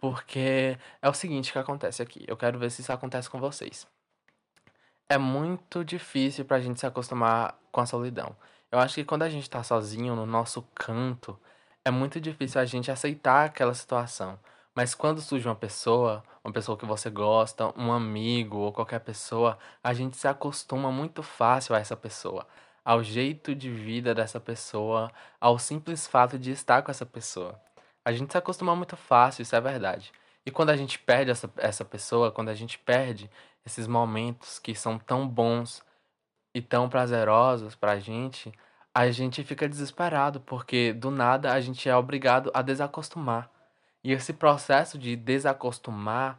porque 0.00 0.78
é 1.02 1.08
o 1.08 1.14
seguinte 1.14 1.52
que 1.52 1.58
acontece 1.58 2.02
aqui. 2.02 2.24
Eu 2.28 2.36
quero 2.36 2.58
ver 2.58 2.70
se 2.70 2.82
isso 2.82 2.92
acontece 2.92 3.28
com 3.28 3.40
vocês. 3.40 3.86
É 5.08 5.18
muito 5.18 5.84
difícil 5.84 6.44
pra 6.44 6.60
gente 6.60 6.80
se 6.80 6.86
acostumar 6.86 7.58
com 7.72 7.80
a 7.80 7.86
solidão. 7.86 8.36
Eu 8.70 8.78
acho 8.78 8.94
que 8.94 9.04
quando 9.04 9.22
a 9.24 9.28
gente 9.28 9.50
tá 9.50 9.62
sozinho 9.64 10.14
no 10.14 10.26
nosso 10.26 10.62
canto, 10.74 11.38
é 11.84 11.90
muito 11.90 12.20
difícil 12.20 12.60
a 12.60 12.64
gente 12.64 12.90
aceitar 12.90 13.46
aquela 13.46 13.74
situação. 13.74 14.38
Mas 14.80 14.94
quando 14.94 15.20
surge 15.20 15.46
uma 15.46 15.54
pessoa, 15.54 16.24
uma 16.42 16.54
pessoa 16.54 16.74
que 16.74 16.86
você 16.86 17.10
gosta, 17.10 17.70
um 17.78 17.92
amigo 17.92 18.56
ou 18.56 18.72
qualquer 18.72 19.00
pessoa, 19.00 19.58
a 19.84 19.92
gente 19.92 20.16
se 20.16 20.26
acostuma 20.26 20.90
muito 20.90 21.22
fácil 21.22 21.74
a 21.74 21.78
essa 21.78 21.94
pessoa. 21.94 22.46
ao 22.82 23.02
jeito 23.02 23.54
de 23.54 23.68
vida 23.70 24.14
dessa 24.14 24.40
pessoa, 24.40 25.12
ao 25.38 25.58
simples 25.58 26.06
fato 26.06 26.38
de 26.38 26.50
estar 26.50 26.80
com 26.80 26.90
essa 26.90 27.04
pessoa. 27.04 27.60
A 28.02 28.10
gente 28.10 28.32
se 28.32 28.38
acostuma 28.38 28.74
muito 28.74 28.96
fácil, 28.96 29.42
isso 29.42 29.54
é 29.54 29.60
verdade. 29.60 30.12
E 30.46 30.50
quando 30.50 30.70
a 30.70 30.76
gente 30.76 30.98
perde 30.98 31.30
essa, 31.30 31.52
essa 31.58 31.84
pessoa, 31.84 32.32
quando 32.32 32.48
a 32.48 32.54
gente 32.54 32.78
perde 32.78 33.30
esses 33.66 33.86
momentos 33.86 34.58
que 34.58 34.74
são 34.74 34.98
tão 34.98 35.28
bons 35.28 35.82
e 36.54 36.62
tão 36.62 36.88
prazerosos 36.88 37.74
pra 37.74 37.98
gente, 37.98 38.50
a 38.94 39.10
gente 39.10 39.44
fica 39.44 39.68
desesperado, 39.68 40.40
porque 40.40 40.94
do 40.94 41.10
nada 41.10 41.52
a 41.52 41.60
gente 41.60 41.86
é 41.86 41.94
obrigado 41.94 42.50
a 42.54 42.62
desacostumar. 42.62 43.50
E 44.02 44.12
esse 44.12 44.32
processo 44.32 44.98
de 44.98 45.14
desacostumar 45.16 46.38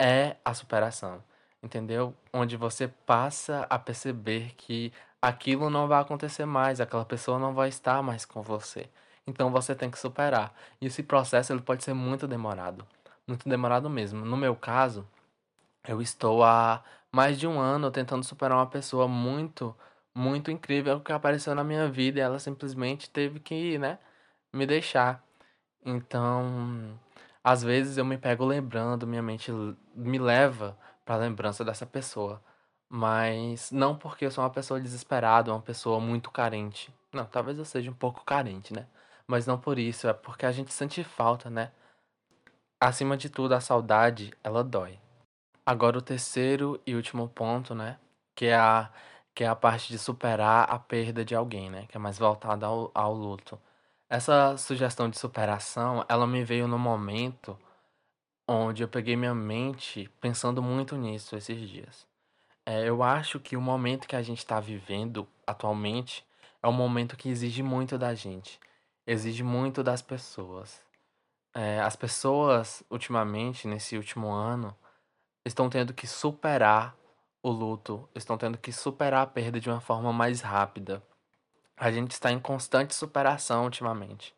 é 0.00 0.36
a 0.44 0.54
superação, 0.54 1.22
entendeu? 1.62 2.14
Onde 2.32 2.56
você 2.56 2.88
passa 2.88 3.66
a 3.70 3.78
perceber 3.78 4.54
que 4.56 4.92
aquilo 5.20 5.70
não 5.70 5.88
vai 5.88 6.00
acontecer 6.00 6.44
mais, 6.46 6.80
aquela 6.80 7.04
pessoa 7.04 7.38
não 7.38 7.54
vai 7.54 7.68
estar 7.68 8.02
mais 8.02 8.24
com 8.24 8.42
você. 8.42 8.88
Então 9.26 9.50
você 9.50 9.74
tem 9.74 9.90
que 9.90 9.98
superar. 9.98 10.54
E 10.80 10.86
esse 10.86 11.02
processo 11.02 11.52
ele 11.52 11.62
pode 11.62 11.84
ser 11.84 11.94
muito 11.94 12.26
demorado, 12.28 12.86
muito 13.26 13.48
demorado 13.48 13.88
mesmo. 13.88 14.24
No 14.24 14.36
meu 14.36 14.54
caso, 14.54 15.06
eu 15.88 16.02
estou 16.02 16.44
há 16.44 16.82
mais 17.12 17.38
de 17.38 17.46
um 17.46 17.58
ano 17.60 17.90
tentando 17.90 18.24
superar 18.24 18.58
uma 18.58 18.66
pessoa 18.66 19.08
muito, 19.08 19.74
muito 20.14 20.50
incrível 20.50 21.00
que 21.00 21.12
apareceu 21.12 21.54
na 21.54 21.64
minha 21.64 21.88
vida 21.88 22.18
e 22.18 22.22
ela 22.22 22.38
simplesmente 22.38 23.08
teve 23.08 23.40
que, 23.40 23.78
né, 23.78 23.98
me 24.52 24.66
deixar. 24.66 25.23
Então, 25.84 26.98
às 27.42 27.62
vezes 27.62 27.98
eu 27.98 28.04
me 28.04 28.16
pego 28.16 28.44
lembrando, 28.44 29.06
minha 29.06 29.22
mente 29.22 29.52
me 29.94 30.18
leva 30.18 30.76
para 31.04 31.16
a 31.16 31.18
lembrança 31.18 31.64
dessa 31.64 31.86
pessoa. 31.86 32.42
Mas 32.88 33.70
não 33.70 33.96
porque 33.96 34.24
eu 34.24 34.30
sou 34.30 34.44
uma 34.44 34.50
pessoa 34.50 34.80
desesperada, 34.80 35.52
uma 35.52 35.60
pessoa 35.60 36.00
muito 36.00 36.30
carente. 36.30 36.94
Não, 37.12 37.24
talvez 37.26 37.58
eu 37.58 37.64
seja 37.64 37.90
um 37.90 37.94
pouco 37.94 38.24
carente, 38.24 38.72
né? 38.72 38.86
Mas 39.26 39.46
não 39.46 39.58
por 39.58 39.78
isso, 39.78 40.08
é 40.08 40.12
porque 40.12 40.46
a 40.46 40.52
gente 40.52 40.72
sente 40.72 41.02
falta, 41.04 41.50
né? 41.50 41.72
Acima 42.80 43.16
de 43.16 43.28
tudo, 43.30 43.54
a 43.54 43.60
saudade, 43.60 44.32
ela 44.42 44.62
dói. 44.62 44.98
Agora 45.66 45.98
o 45.98 46.02
terceiro 46.02 46.80
e 46.86 46.94
último 46.94 47.28
ponto, 47.28 47.74
né? 47.74 47.98
Que 48.34 48.46
é 48.46 48.56
a, 48.56 48.90
que 49.34 49.44
é 49.44 49.48
a 49.48 49.56
parte 49.56 49.88
de 49.88 49.98
superar 49.98 50.70
a 50.70 50.78
perda 50.78 51.24
de 51.24 51.34
alguém, 51.34 51.70
né? 51.70 51.86
Que 51.88 51.96
é 51.96 52.00
mais 52.00 52.18
voltada 52.18 52.66
ao, 52.66 52.90
ao 52.94 53.14
luto. 53.14 53.58
Essa 54.08 54.56
sugestão 54.56 55.08
de 55.08 55.18
superação, 55.18 56.04
ela 56.08 56.26
me 56.26 56.44
veio 56.44 56.68
no 56.68 56.78
momento 56.78 57.58
onde 58.46 58.82
eu 58.82 58.88
peguei 58.88 59.16
minha 59.16 59.34
mente 59.34 60.10
pensando 60.20 60.62
muito 60.62 60.96
nisso 60.96 61.34
esses 61.36 61.68
dias. 61.68 62.06
É, 62.66 62.88
eu 62.88 63.02
acho 63.02 63.40
que 63.40 63.56
o 63.56 63.60
momento 63.60 64.06
que 64.06 64.16
a 64.16 64.22
gente 64.22 64.38
está 64.38 64.60
vivendo 64.60 65.26
atualmente 65.46 66.24
é 66.62 66.68
um 66.68 66.72
momento 66.72 67.16
que 67.16 67.28
exige 67.28 67.62
muito 67.62 67.98
da 67.98 68.14
gente, 68.14 68.58
exige 69.06 69.42
muito 69.42 69.82
das 69.82 70.00
pessoas. 70.00 70.82
É, 71.54 71.80
as 71.80 71.94
pessoas, 71.94 72.82
ultimamente, 72.90 73.68
nesse 73.68 73.96
último 73.96 74.30
ano, 74.30 74.76
estão 75.46 75.68
tendo 75.68 75.94
que 75.94 76.06
superar 76.06 76.96
o 77.42 77.50
luto, 77.50 78.08
estão 78.14 78.36
tendo 78.38 78.58
que 78.58 78.72
superar 78.72 79.22
a 79.22 79.26
perda 79.26 79.60
de 79.60 79.68
uma 79.68 79.80
forma 79.80 80.12
mais 80.12 80.40
rápida. 80.40 81.02
A 81.76 81.90
gente 81.90 82.12
está 82.12 82.30
em 82.32 82.38
constante 82.38 82.94
superação 82.94 83.64
ultimamente. 83.64 84.34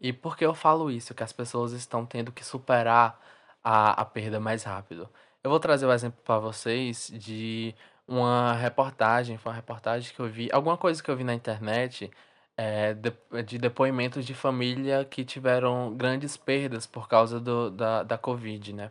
E 0.00 0.12
por 0.12 0.36
que 0.36 0.44
eu 0.44 0.54
falo 0.54 0.90
isso? 0.90 1.14
Que 1.14 1.22
as 1.22 1.32
pessoas 1.32 1.72
estão 1.72 2.04
tendo 2.04 2.32
que 2.32 2.44
superar 2.44 3.20
a, 3.62 4.02
a 4.02 4.04
perda 4.04 4.40
mais 4.40 4.64
rápido. 4.64 5.08
Eu 5.42 5.50
vou 5.50 5.60
trazer 5.60 5.86
o 5.86 5.90
um 5.90 5.92
exemplo 5.92 6.20
para 6.24 6.38
vocês 6.38 7.10
de 7.14 7.74
uma 8.06 8.54
reportagem, 8.54 9.38
foi 9.38 9.50
uma 9.52 9.56
reportagem 9.56 10.12
que 10.12 10.20
eu 10.20 10.28
vi, 10.28 10.48
alguma 10.52 10.76
coisa 10.76 11.02
que 11.02 11.10
eu 11.10 11.16
vi 11.16 11.24
na 11.24 11.34
internet 11.34 12.10
é, 12.56 12.94
de, 12.94 13.12
de 13.44 13.58
depoimentos 13.58 14.24
de 14.26 14.34
família 14.34 15.04
que 15.04 15.24
tiveram 15.24 15.94
grandes 15.96 16.36
perdas 16.36 16.86
por 16.86 17.08
causa 17.08 17.40
do, 17.40 17.70
da, 17.70 18.02
da 18.02 18.18
Covid, 18.18 18.72
né? 18.72 18.90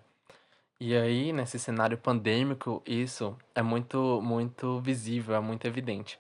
E 0.80 0.96
aí, 0.96 1.32
nesse 1.32 1.60
cenário 1.60 1.98
pandêmico, 1.98 2.82
isso 2.88 3.38
é 3.54 3.62
muito, 3.62 4.20
muito 4.22 4.80
visível, 4.82 5.36
é 5.36 5.40
muito 5.40 5.68
evidente. 5.68 6.18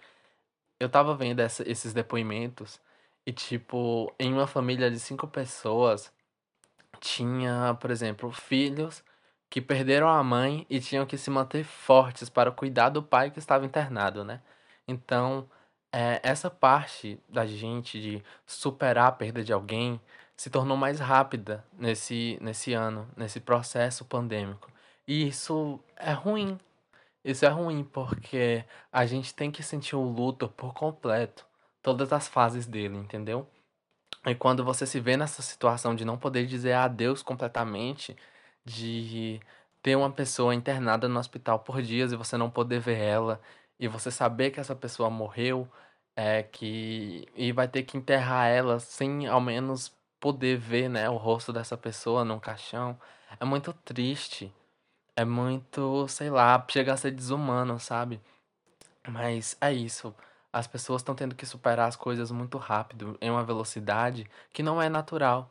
Eu 0.82 0.90
tava 0.90 1.16
vendo 1.16 1.40
essa, 1.42 1.70
esses 1.70 1.94
depoimentos 1.94 2.80
e, 3.24 3.32
tipo, 3.32 4.12
em 4.20 4.34
uma 4.34 4.48
família 4.48 4.90
de 4.90 5.00
cinco 5.00 5.28
pessoas, 5.28 6.12
tinha, 7.00 7.78
por 7.80 7.92
exemplo, 7.92 8.32
filhos 8.32 9.04
que 9.48 9.62
perderam 9.62 10.10
a 10.10 10.24
mãe 10.24 10.66
e 10.68 10.80
tinham 10.80 11.06
que 11.06 11.20
se 11.20 11.30
manter 11.30 11.64
fortes 11.64 12.30
para 12.30 12.52
cuidar 12.52 12.90
do 12.90 13.04
pai 13.04 13.30
que 13.30 13.38
estava 13.38 13.64
internado, 13.64 14.24
né? 14.24 14.42
Então, 14.88 15.48
é, 15.92 16.20
essa 16.24 16.50
parte 16.50 17.20
da 17.30 17.46
gente 17.46 18.02
de 18.02 18.24
superar 18.44 19.08
a 19.10 19.12
perda 19.12 19.44
de 19.44 19.54
alguém 19.54 20.02
se 20.36 20.50
tornou 20.50 20.76
mais 20.78 21.00
rápida 21.00 21.64
nesse, 21.78 22.40
nesse 22.42 22.74
ano, 22.74 23.08
nesse 23.16 23.40
processo 23.40 24.04
pandêmico. 24.04 24.72
E 25.08 25.28
isso 25.28 25.80
é 25.96 26.12
ruim. 26.12 26.58
Isso 27.24 27.46
é 27.46 27.50
ruim 27.50 27.84
porque 27.84 28.66
a 28.92 29.06
gente 29.06 29.34
tem 29.34 29.52
que 29.52 29.62
sentir 29.64 29.96
o 29.96 30.02
luto 30.02 30.50
por 30.50 30.74
completo, 30.74 31.46
todas 31.82 32.12
as 32.12 32.28
fases 32.28 32.66
dele, 32.66 32.98
entendeu? 32.98 33.48
E 34.26 34.36
quando 34.36 34.64
você 34.64 34.86
se 34.86 35.00
vê 35.00 35.18
nessa 35.18 35.42
situação 35.42 35.96
de 35.96 36.06
não 36.06 36.18
poder 36.18 36.46
dizer 36.46 36.74
adeus 36.74 37.24
completamente, 37.24 38.16
de 38.66 39.40
ter 39.82 39.96
uma 39.96 40.12
pessoa 40.12 40.54
internada 40.54 41.08
no 41.08 41.20
hospital 41.20 41.60
por 41.60 41.82
dias 41.82 42.12
e 42.12 42.16
você 42.16 42.38
não 42.38 42.50
poder 42.50 42.80
ver 42.80 43.00
ela, 43.00 43.42
e 43.80 43.88
você 43.88 44.12
saber 44.12 44.52
que 44.52 44.60
essa 44.60 44.76
pessoa 44.76 45.10
morreu, 45.10 45.68
é 46.16 46.44
que 46.44 47.28
e 47.36 47.52
vai 47.52 47.68
ter 47.68 47.84
que 47.84 47.98
enterrar 47.98 48.48
ela 48.48 48.80
sem 48.80 49.28
ao 49.28 49.42
menos 49.42 49.92
poder 50.20 50.58
ver, 50.58 50.90
né, 50.90 51.10
o 51.10 51.18
rosto 51.18 51.52
dessa 51.52 51.78
pessoa 51.78 52.24
num 52.24 52.40
caixão, 52.40 53.00
é 53.40 53.46
muito 53.46 53.74
triste. 53.74 54.54
É 55.16 55.26
muito, 55.26 56.08
sei 56.08 56.30
lá, 56.30 56.66
chega 56.70 56.94
a 56.94 56.98
ser 56.98 57.12
desumano, 57.12 57.80
sabe? 57.80 58.22
Mas 59.08 59.58
é 59.62 59.74
isso. 59.74 60.14
As 60.54 60.68
pessoas 60.68 61.02
estão 61.02 61.16
tendo 61.16 61.36
que 61.36 61.46
superar 61.46 61.88
as 61.88 61.96
coisas 61.96 62.32
muito 62.32 62.58
rápido, 62.58 63.18
em 63.22 63.30
uma 63.30 63.44
velocidade 63.44 64.30
que 64.54 64.64
não 64.64 64.82
é 64.82 64.90
natural. 64.90 65.50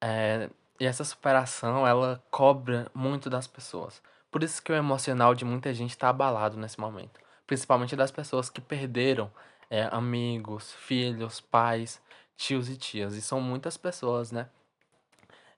É, 0.00 0.50
e 0.80 0.86
essa 0.86 1.04
superação, 1.04 1.86
ela 1.86 2.22
cobra 2.30 2.90
muito 2.94 3.28
das 3.30 3.46
pessoas. 3.46 4.02
Por 4.30 4.42
isso 4.42 4.62
que 4.62 4.72
o 4.72 4.76
emocional 4.76 5.34
de 5.34 5.44
muita 5.44 5.72
gente 5.74 5.90
está 5.90 6.08
abalado 6.08 6.56
nesse 6.56 6.78
momento. 6.80 7.20
Principalmente 7.46 7.96
das 7.96 8.10
pessoas 8.10 8.50
que 8.50 8.60
perderam 8.60 9.30
é, 9.70 9.88
amigos, 9.90 10.72
filhos, 10.74 11.40
pais 11.40 12.00
tios 12.36 12.68
e 12.68 12.76
tias. 12.76 13.14
E 13.14 13.22
são 13.22 13.40
muitas 13.40 13.76
pessoas, 13.76 14.30
né? 14.32 14.48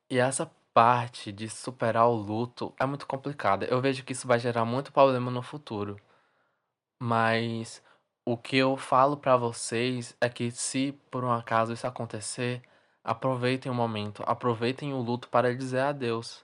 E 0.09 0.19
essa 0.19 0.51
parte 0.81 1.31
de 1.31 1.47
superar 1.47 2.09
o 2.09 2.15
luto 2.15 2.75
é 2.81 2.87
muito 2.87 3.07
complicada. 3.07 3.67
Eu 3.67 3.83
vejo 3.83 4.03
que 4.03 4.15
isso 4.15 4.27
vai 4.27 4.39
gerar 4.39 4.65
muito 4.65 4.91
problema 4.91 5.31
no 5.31 5.43
futuro. 5.43 6.01
Mas 6.99 7.83
o 8.25 8.35
que 8.35 8.57
eu 8.57 8.79
falo 8.79 9.19
para 9.19 9.37
vocês 9.37 10.17
é 10.23 10.31
que 10.31 10.51
se 10.51 10.93
por 11.11 11.23
um 11.23 11.31
acaso 11.31 11.75
isso 11.75 11.87
acontecer, 11.87 12.63
aproveitem 13.05 13.71
o 13.71 13.75
momento, 13.75 14.25
aproveitem 14.27 14.95
o 14.95 15.03
luto 15.03 15.29
para 15.29 15.55
dizer 15.55 15.81
adeus. 15.81 16.43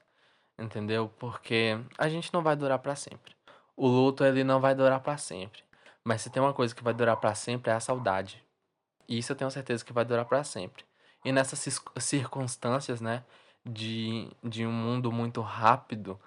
Entendeu? 0.59 1.11
Porque 1.19 1.81
a 1.97 2.07
gente 2.07 2.31
não 2.31 2.43
vai 2.43 2.55
durar 2.55 2.79
para 2.81 2.95
sempre. 2.95 3.35
O 3.75 3.89
luto 3.89 4.23
ele 4.23 4.45
não 4.45 4.61
vai 4.61 4.75
durar 4.75 5.01
para 5.01 5.17
sempre. 5.17 5.65
Mas 6.05 6.21
se 6.21 6.29
tem 6.29 6.43
uma 6.43 6.53
coisa 6.53 6.75
que 6.75 6.85
vai 6.85 6.93
durar 6.93 7.17
para 7.17 7.35
sempre 7.35 7.71
é 7.71 7.75
a 7.75 7.81
saudade. 7.81 8.45
E 9.09 9.17
isso 9.17 9.33
eu 9.33 9.37
tenho 9.37 9.51
certeza 9.51 9.83
que 9.83 9.95
vai 9.95 10.05
durar 10.05 10.27
para 10.27 10.45
sempre. 10.45 10.85
E 11.25 11.33
nessas 11.33 11.81
circunstâncias, 11.97 13.01
né, 13.01 13.25
de, 13.67 14.31
de 14.43 14.67
um 14.67 14.73
mundo 14.73 15.11
muito 15.11 15.41
rápido, 15.41 16.21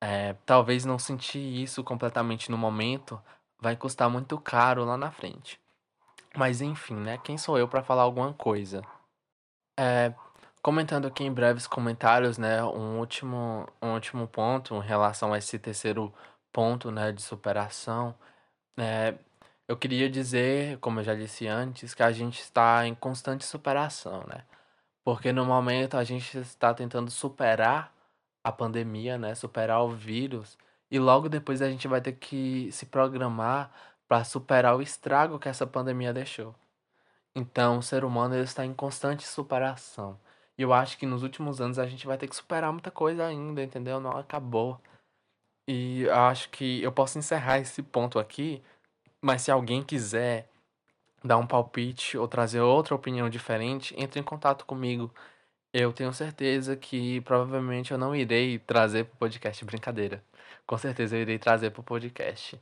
é, 0.00 0.34
talvez 0.46 0.84
não 0.84 0.98
sentir 0.98 1.38
isso 1.38 1.82
completamente 1.82 2.50
no 2.50 2.58
momento 2.58 3.20
vai 3.58 3.74
custar 3.74 4.08
muito 4.08 4.38
caro 4.38 4.84
lá 4.84 4.96
na 4.96 5.10
frente. 5.10 5.58
Mas 6.36 6.60
enfim, 6.60 6.94
né, 6.94 7.18
quem 7.18 7.38
sou 7.38 7.58
eu 7.58 7.66
para 7.66 7.82
falar 7.82 8.02
alguma 8.02 8.32
coisa? 8.32 8.82
É, 9.78 10.12
comentando 10.62 11.06
aqui 11.06 11.24
em 11.24 11.32
breves 11.32 11.66
comentários, 11.66 12.38
né, 12.38 12.62
um 12.62 12.98
último, 12.98 13.66
um 13.82 13.94
último 13.94 14.28
ponto 14.28 14.74
em 14.76 14.86
relação 14.86 15.32
a 15.32 15.38
esse 15.38 15.58
terceiro 15.58 16.12
ponto, 16.52 16.90
né, 16.90 17.12
de 17.12 17.22
superação. 17.22 18.14
É, 18.78 19.14
eu 19.66 19.76
queria 19.76 20.08
dizer, 20.08 20.78
como 20.78 21.00
eu 21.00 21.04
já 21.04 21.14
disse 21.14 21.46
antes, 21.46 21.94
que 21.94 22.02
a 22.02 22.12
gente 22.12 22.40
está 22.40 22.86
em 22.86 22.94
constante 22.94 23.44
superação, 23.44 24.24
né? 24.28 24.44
Porque 25.06 25.32
no 25.32 25.46
momento 25.46 25.96
a 25.96 26.02
gente 26.02 26.36
está 26.38 26.74
tentando 26.74 27.12
superar 27.12 27.94
a 28.42 28.50
pandemia, 28.50 29.16
né? 29.16 29.36
Superar 29.36 29.84
o 29.84 29.90
vírus. 29.90 30.58
E 30.90 30.98
logo 30.98 31.28
depois 31.28 31.62
a 31.62 31.70
gente 31.70 31.86
vai 31.86 32.00
ter 32.00 32.14
que 32.14 32.72
se 32.72 32.86
programar 32.86 33.70
para 34.08 34.24
superar 34.24 34.76
o 34.76 34.82
estrago 34.82 35.38
que 35.38 35.48
essa 35.48 35.64
pandemia 35.64 36.12
deixou. 36.12 36.52
Então, 37.36 37.78
o 37.78 37.82
ser 37.82 38.04
humano 38.04 38.34
ele 38.34 38.42
está 38.42 38.64
em 38.66 38.74
constante 38.74 39.24
superação. 39.26 40.18
E 40.58 40.62
eu 40.62 40.72
acho 40.72 40.98
que 40.98 41.06
nos 41.06 41.22
últimos 41.22 41.60
anos 41.60 41.78
a 41.78 41.86
gente 41.86 42.06
vai 42.06 42.18
ter 42.18 42.26
que 42.26 42.34
superar 42.34 42.72
muita 42.72 42.90
coisa 42.90 43.26
ainda, 43.26 43.62
entendeu? 43.62 44.00
Não 44.00 44.16
acabou. 44.16 44.80
E 45.68 46.02
eu 46.02 46.14
acho 46.16 46.50
que 46.50 46.82
eu 46.82 46.90
posso 46.90 47.18
encerrar 47.18 47.58
esse 47.60 47.82
ponto 47.82 48.18
aqui 48.18 48.62
mas 49.26 49.42
se 49.42 49.50
alguém 49.50 49.82
quiser 49.82 50.48
dar 51.26 51.38
um 51.38 51.46
palpite 51.46 52.16
ou 52.18 52.28
trazer 52.28 52.60
outra 52.60 52.94
opinião 52.94 53.28
diferente, 53.28 53.94
entre 53.98 54.20
em 54.20 54.22
contato 54.22 54.64
comigo. 54.66 55.12
Eu 55.72 55.92
tenho 55.92 56.12
certeza 56.12 56.76
que 56.76 57.20
provavelmente 57.22 57.92
eu 57.92 57.98
não 57.98 58.14
irei 58.16 58.58
trazer 58.58 59.04
para 59.04 59.14
o 59.14 59.18
podcast 59.18 59.64
brincadeira. 59.64 60.24
Com 60.66 60.78
certeza 60.78 61.16
eu 61.16 61.22
irei 61.22 61.38
trazer 61.38 61.70
para 61.70 61.80
o 61.80 61.84
podcast. 61.84 62.60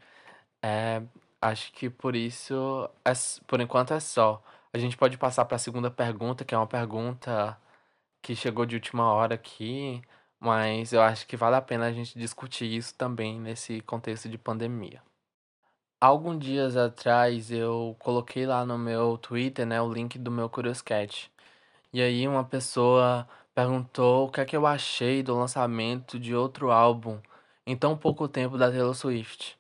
É, 0.63 1.03
acho 1.41 1.73
que 1.73 1.91
por 1.91 2.17
isso, 2.17 2.91
é, 3.05 3.13
por 3.47 3.61
enquanto 3.61 3.95
é 3.95 4.01
só. 4.01 4.43
A 4.73 4.79
gente 4.79 4.97
pode 4.97 5.19
passar 5.19 5.45
para 5.45 5.57
a 5.57 5.59
segunda 5.59 5.91
pergunta, 5.91 6.45
que 6.45 6.55
é 6.55 6.59
uma 6.59 6.67
pergunta 6.67 7.59
que 8.23 8.35
chegou 8.37 8.67
de 8.67 8.77
última 8.77 9.13
hora 9.13 9.35
aqui, 9.37 10.03
mas 10.41 10.93
eu 10.93 11.03
acho 11.03 11.27
que 11.27 11.37
vale 11.37 11.57
a 11.57 11.63
pena 11.63 11.87
a 11.87 11.93
gente 11.93 12.19
discutir 12.19 12.67
isso 12.75 12.95
também 12.97 13.41
nesse 13.41 13.81
contexto 13.83 14.29
de 14.29 14.39
pandemia. 14.39 15.03
Alguns 16.05 16.39
dias 16.39 16.77
atrás 16.77 17.51
eu 17.51 17.97
coloquei 17.99 18.45
lá 18.47 18.63
no 18.67 18.77
meu 18.77 19.17
Twitter, 19.17 19.65
né, 19.65 19.81
o 19.81 19.91
link 19.91 20.19
do 20.19 20.31
meu 20.31 20.51
Curioscat. 20.51 21.33
E 21.93 22.03
aí 22.03 22.29
uma 22.29 22.45
pessoa 22.45 23.27
perguntou 23.55 24.29
o 24.29 24.31
que 24.31 24.41
é 24.43 24.45
que 24.45 24.55
eu 24.55 24.67
achei 24.67 25.23
do 25.23 25.35
lançamento 25.35 26.19
de 26.21 26.35
outro 26.35 26.71
álbum 26.71 27.19
em 27.67 27.75
tão 27.75 27.97
pouco 27.97 28.29
tempo 28.29 28.59
da 28.59 28.71
Taylor 28.71 28.95
Swift. 28.95 29.59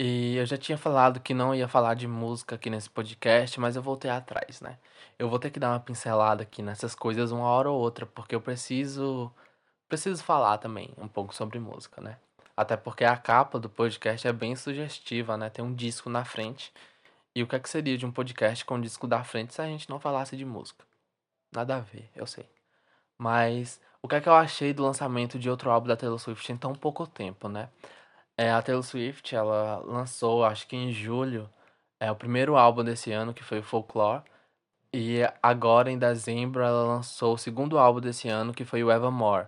E 0.00 0.36
eu 0.36 0.46
já 0.46 0.58
tinha 0.58 0.78
falado 0.78 1.20
que 1.20 1.34
não 1.34 1.54
ia 1.54 1.68
falar 1.68 1.94
de 1.94 2.08
música 2.08 2.56
aqui 2.56 2.70
nesse 2.70 2.90
podcast, 2.90 3.60
mas 3.60 3.76
eu 3.76 3.82
voltei 3.82 4.10
atrás, 4.10 4.60
né? 4.60 4.78
Eu 5.18 5.30
vou 5.30 5.38
ter 5.38 5.50
que 5.50 5.60
dar 5.60 5.70
uma 5.72 5.80
pincelada 5.80 6.42
aqui 6.42 6.62
nessas 6.62 6.94
coisas 6.94 7.32
uma 7.32 7.46
hora 7.46 7.70
ou 7.70 7.80
outra, 7.80 8.06
porque 8.06 8.34
eu 8.34 8.40
preciso 8.40 9.32
preciso 9.88 10.24
falar 10.24 10.58
também 10.58 10.92
um 10.98 11.08
pouco 11.08 11.34
sobre 11.34 11.60
música, 11.60 12.00
né? 12.00 12.18
Até 12.58 12.76
porque 12.76 13.04
a 13.04 13.16
capa 13.16 13.56
do 13.56 13.70
podcast 13.70 14.26
é 14.26 14.32
bem 14.32 14.56
sugestiva, 14.56 15.36
né? 15.36 15.48
Tem 15.48 15.64
um 15.64 15.72
disco 15.72 16.10
na 16.10 16.24
frente. 16.24 16.72
E 17.32 17.40
o 17.40 17.46
que, 17.46 17.54
é 17.54 17.60
que 17.60 17.68
seria 17.68 17.96
de 17.96 18.04
um 18.04 18.10
podcast 18.10 18.64
com 18.64 18.74
um 18.74 18.80
disco 18.80 19.06
da 19.06 19.22
frente 19.22 19.54
se 19.54 19.62
a 19.62 19.66
gente 19.66 19.88
não 19.88 20.00
falasse 20.00 20.36
de 20.36 20.44
música? 20.44 20.84
Nada 21.54 21.76
a 21.76 21.80
ver, 21.80 22.10
eu 22.16 22.26
sei. 22.26 22.48
Mas 23.16 23.80
o 24.02 24.08
que 24.08 24.16
é 24.16 24.20
que 24.20 24.28
eu 24.28 24.34
achei 24.34 24.74
do 24.74 24.82
lançamento 24.82 25.38
de 25.38 25.48
outro 25.48 25.70
álbum 25.70 25.86
da 25.86 25.96
Taylor 25.96 26.18
Swift 26.18 26.50
em 26.50 26.56
tão 26.56 26.74
pouco 26.74 27.06
tempo, 27.06 27.48
né? 27.48 27.68
É, 28.36 28.50
a 28.50 28.60
Taylor 28.60 28.82
Swift, 28.82 29.36
ela 29.36 29.76
lançou, 29.86 30.44
acho 30.44 30.66
que 30.66 30.74
em 30.74 30.92
julho, 30.92 31.48
é 32.00 32.10
o 32.10 32.16
primeiro 32.16 32.56
álbum 32.56 32.82
desse 32.82 33.12
ano, 33.12 33.32
que 33.32 33.44
foi 33.44 33.60
o 33.60 33.62
Folklore. 33.62 34.24
E 34.92 35.20
agora, 35.40 35.92
em 35.92 35.98
dezembro, 35.98 36.64
ela 36.64 36.82
lançou 36.82 37.34
o 37.34 37.38
segundo 37.38 37.78
álbum 37.78 38.00
desse 38.00 38.28
ano, 38.28 38.52
que 38.52 38.64
foi 38.64 38.82
o 38.82 38.90
Evermore. 38.90 39.46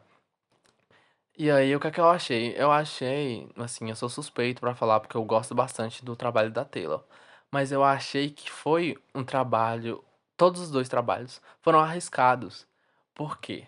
E 1.43 1.51
aí, 1.51 1.75
o 1.75 1.81
que 1.81 1.87
é 1.87 1.91
que 1.91 1.99
eu 1.99 2.07
achei? 2.07 2.55
Eu 2.55 2.71
achei, 2.71 3.49
assim, 3.57 3.89
eu 3.89 3.97
sou 3.97 4.11
suspeito 4.11 4.61
para 4.61 4.75
falar 4.75 5.01
porque 5.01 5.17
eu 5.17 5.25
gosto 5.25 5.55
bastante 5.55 6.05
do 6.05 6.15
trabalho 6.15 6.51
da 6.51 6.67
Taylor. 6.67 7.03
Mas 7.51 7.73
eu 7.73 7.83
achei 7.83 8.29
que 8.29 8.51
foi 8.51 8.99
um 9.15 9.25
trabalho, 9.25 10.05
todos 10.37 10.61
os 10.61 10.71
dois 10.71 10.87
trabalhos 10.87 11.41
foram 11.63 11.81
arriscados. 11.81 12.67
Por 13.15 13.39
quê? 13.39 13.67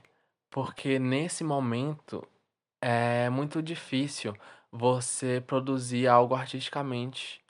Porque 0.50 0.98
nesse 0.98 1.42
momento 1.42 2.22
é 2.78 3.30
muito 3.30 3.62
difícil 3.62 4.36
você 4.70 5.40
produzir 5.40 6.06
algo 6.06 6.34
artisticamente 6.34 7.40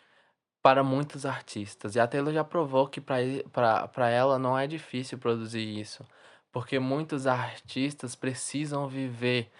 para 0.63 0.85
muitos 0.85 1.27
artistas. 1.27 1.97
E 1.97 2.01
a 2.01 2.07
Taylor 2.07 2.33
já 2.33 2.45
provou 2.45 2.87
que 2.87 3.01
para 3.01 4.09
ela 4.09 4.39
não 4.39 4.57
é 4.57 4.69
difícil 4.69 5.19
produzir 5.19 5.81
isso, 5.81 6.07
porque 6.53 6.79
muitos 6.79 7.27
artistas 7.27 8.15
precisam 8.15 8.87
viver, 8.87 9.51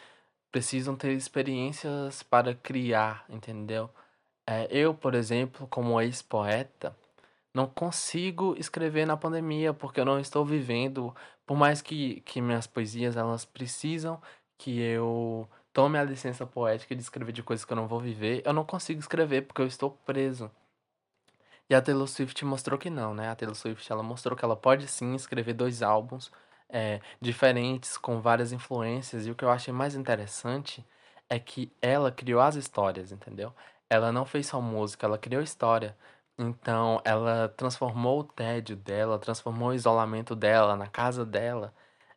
precisam 0.53 0.95
ter 0.95 1.13
experiências 1.13 2.23
para 2.23 2.55
criar, 2.55 3.25
entendeu? 3.29 3.91
É, 4.47 4.69
eu, 4.71 4.95
por 4.95 5.15
exemplo, 5.15 5.67
como 5.69 6.01
ex-poeta, 6.01 6.97
não 7.55 7.67
consigo 7.67 8.55
escrever 8.59 9.07
na 9.07 9.17
pandemia 9.17 9.73
porque 9.75 10.01
eu 10.01 10.05
não 10.05 10.21
estou 10.21 10.45
vivendo, 10.45 11.15
por 11.47 11.57
mais 11.57 11.83
que, 11.83 12.21
que 12.23 12.41
minhas 12.41 12.67
poesias 12.67 13.17
elas 13.17 13.45
precisam 13.45 14.21
que 14.59 14.81
eu 14.81 15.49
tome 15.73 15.99
a 15.99 16.05
licença 16.05 16.47
poética 16.47 16.95
de 16.95 17.03
escrever 17.03 17.33
de 17.33 17.43
coisas 17.43 17.65
que 17.65 17.73
eu 17.73 17.77
não 17.77 17.89
vou 17.89 18.01
viver, 18.01 18.43
eu 18.45 18.53
não 18.53 18.65
consigo 18.65 19.01
escrever 19.01 19.43
porque 19.43 19.63
eu 19.63 19.67
estou 19.67 19.91
preso. 19.91 20.51
E 21.69 21.75
a 21.75 21.81
Taylor 21.81 22.07
Swift 22.07 22.45
mostrou 22.45 22.79
que 22.79 22.91
não, 22.91 23.15
né? 23.15 23.31
A 23.31 23.35
Taylor 23.35 23.55
Swift 23.55 23.91
ela 23.91 24.03
mostrou 24.03 24.37
que 24.37 24.45
ela 24.45 24.57
pode 24.57 24.87
sim 24.89 25.15
escrever 25.15 25.55
dois 25.55 25.83
álbuns 25.83 26.31
é, 26.73 27.01
diferentes, 27.21 27.99
com 27.99 28.21
várias 28.21 28.53
influências. 28.53 29.27
E 29.27 29.31
o 29.31 29.35
que 29.35 29.45
eu 29.45 29.51
achei 29.51 29.73
mais 29.73 29.95
interessante 29.95 30.85
é 31.31 31.39
que 31.39 31.73
ela 31.83 32.11
criou 32.13 32.41
as 32.41 32.57
histórias, 32.57 33.13
entendeu? 33.13 33.53
Ela 33.91 34.13
não 34.13 34.25
fez 34.25 34.47
só 34.49 34.61
música, 34.61 35.07
ela 35.07 35.19
criou 35.19 35.43
história. 35.43 35.97
Então, 36.39 37.01
ela 37.05 37.49
transformou 37.51 38.21
o 38.21 38.25
tédio 38.25 38.77
dela, 38.77 39.19
transformou 39.19 39.71
o 39.71 39.75
isolamento 39.75 40.35
dela 40.35 40.77
na 40.77 40.87
casa 40.89 41.25
dela 41.27 41.75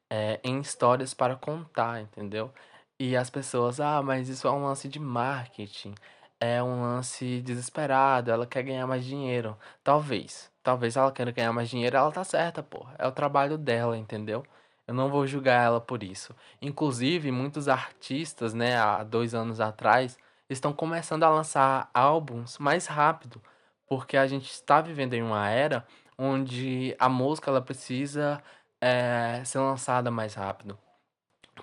é, 0.09 0.39
em 0.43 0.59
histórias 0.59 1.13
para 1.13 1.35
contar, 1.35 2.01
entendeu? 2.01 2.53
E 2.99 3.15
as 3.17 3.29
pessoas, 3.29 3.79
ah, 3.79 4.01
mas 4.01 4.29
isso 4.29 4.47
é 4.47 4.51
um 4.51 4.63
lance 4.65 4.87
de 4.87 4.99
marketing, 4.99 5.95
é 6.39 6.61
um 6.63 6.81
lance 6.81 7.41
desesperado, 7.41 8.31
ela 8.31 8.47
quer 8.47 8.63
ganhar 8.63 8.87
mais 8.87 9.03
dinheiro. 9.05 9.57
Talvez, 9.83 10.51
talvez 10.65 10.97
ela 10.97 11.11
queira 11.11 11.31
ganhar 11.31 11.53
mais 11.53 11.69
dinheiro, 11.69 11.95
ela 11.95 12.11
tá 12.11 12.23
certa, 12.23 12.63
pô. 12.63 12.87
É 12.97 13.07
o 13.07 13.11
trabalho 13.11 13.55
dela, 13.55 13.95
entendeu? 13.95 14.43
Eu 14.87 14.95
não 14.95 15.09
vou 15.09 15.27
julgar 15.27 15.63
ela 15.63 15.79
por 15.79 16.01
isso. 16.03 16.35
Inclusive, 16.61 17.31
muitos 17.31 17.67
artistas, 17.67 18.53
né, 18.53 18.75
há 18.77 19.03
dois 19.03 19.35
anos 19.35 19.61
atrás, 19.61 20.17
estão 20.49 20.73
começando 20.73 21.23
a 21.23 21.29
lançar 21.29 21.89
álbuns 21.93 22.57
mais 22.57 22.87
rápido, 22.87 23.41
porque 23.87 24.17
a 24.17 24.25
gente 24.25 24.51
está 24.51 24.81
vivendo 24.81 25.13
em 25.13 25.21
uma 25.21 25.47
era 25.49 25.85
onde 26.17 26.95
a 26.99 27.07
música 27.09 27.51
ela 27.51 27.61
precisa 27.61 28.41
é, 28.81 29.43
ser 29.45 29.59
lançada 29.59 30.09
mais 30.09 30.33
rápido. 30.33 30.77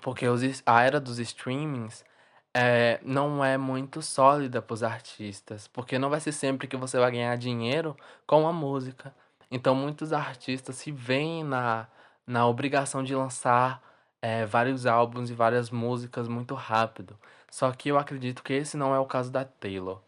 Porque 0.01 0.27
os, 0.27 0.41
a 0.65 0.81
era 0.81 0.99
dos 0.99 1.19
streamings 1.19 2.05
é, 2.53 2.99
não 3.03 3.43
é 3.43 3.57
muito 3.57 4.01
sólida 4.01 4.61
para 4.61 4.73
os 4.73 4.83
artistas. 4.83 5.67
Porque 5.67 5.97
não 5.99 6.09
vai 6.09 6.19
ser 6.19 6.31
sempre 6.31 6.67
que 6.67 6.77
você 6.77 6.99
vai 6.99 7.11
ganhar 7.11 7.35
dinheiro 7.37 7.95
com 8.27 8.47
a 8.47 8.53
música. 8.53 9.13
Então 9.51 9.75
muitos 9.75 10.13
artistas 10.13 10.75
se 10.75 10.91
veem 10.91 11.43
na, 11.43 11.87
na 12.25 12.47
obrigação 12.47 13.03
de 13.03 13.15
lançar 13.15 13.81
é, 14.21 14.45
vários 14.45 14.85
álbuns 14.85 15.29
e 15.29 15.33
várias 15.33 15.69
músicas 15.69 16.27
muito 16.27 16.55
rápido. 16.55 17.17
Só 17.51 17.71
que 17.71 17.89
eu 17.89 17.97
acredito 17.97 18.43
que 18.43 18.53
esse 18.53 18.77
não 18.77 18.93
é 18.95 18.99
o 18.99 19.05
caso 19.05 19.31
da 19.31 19.45
Taylor. 19.45 20.01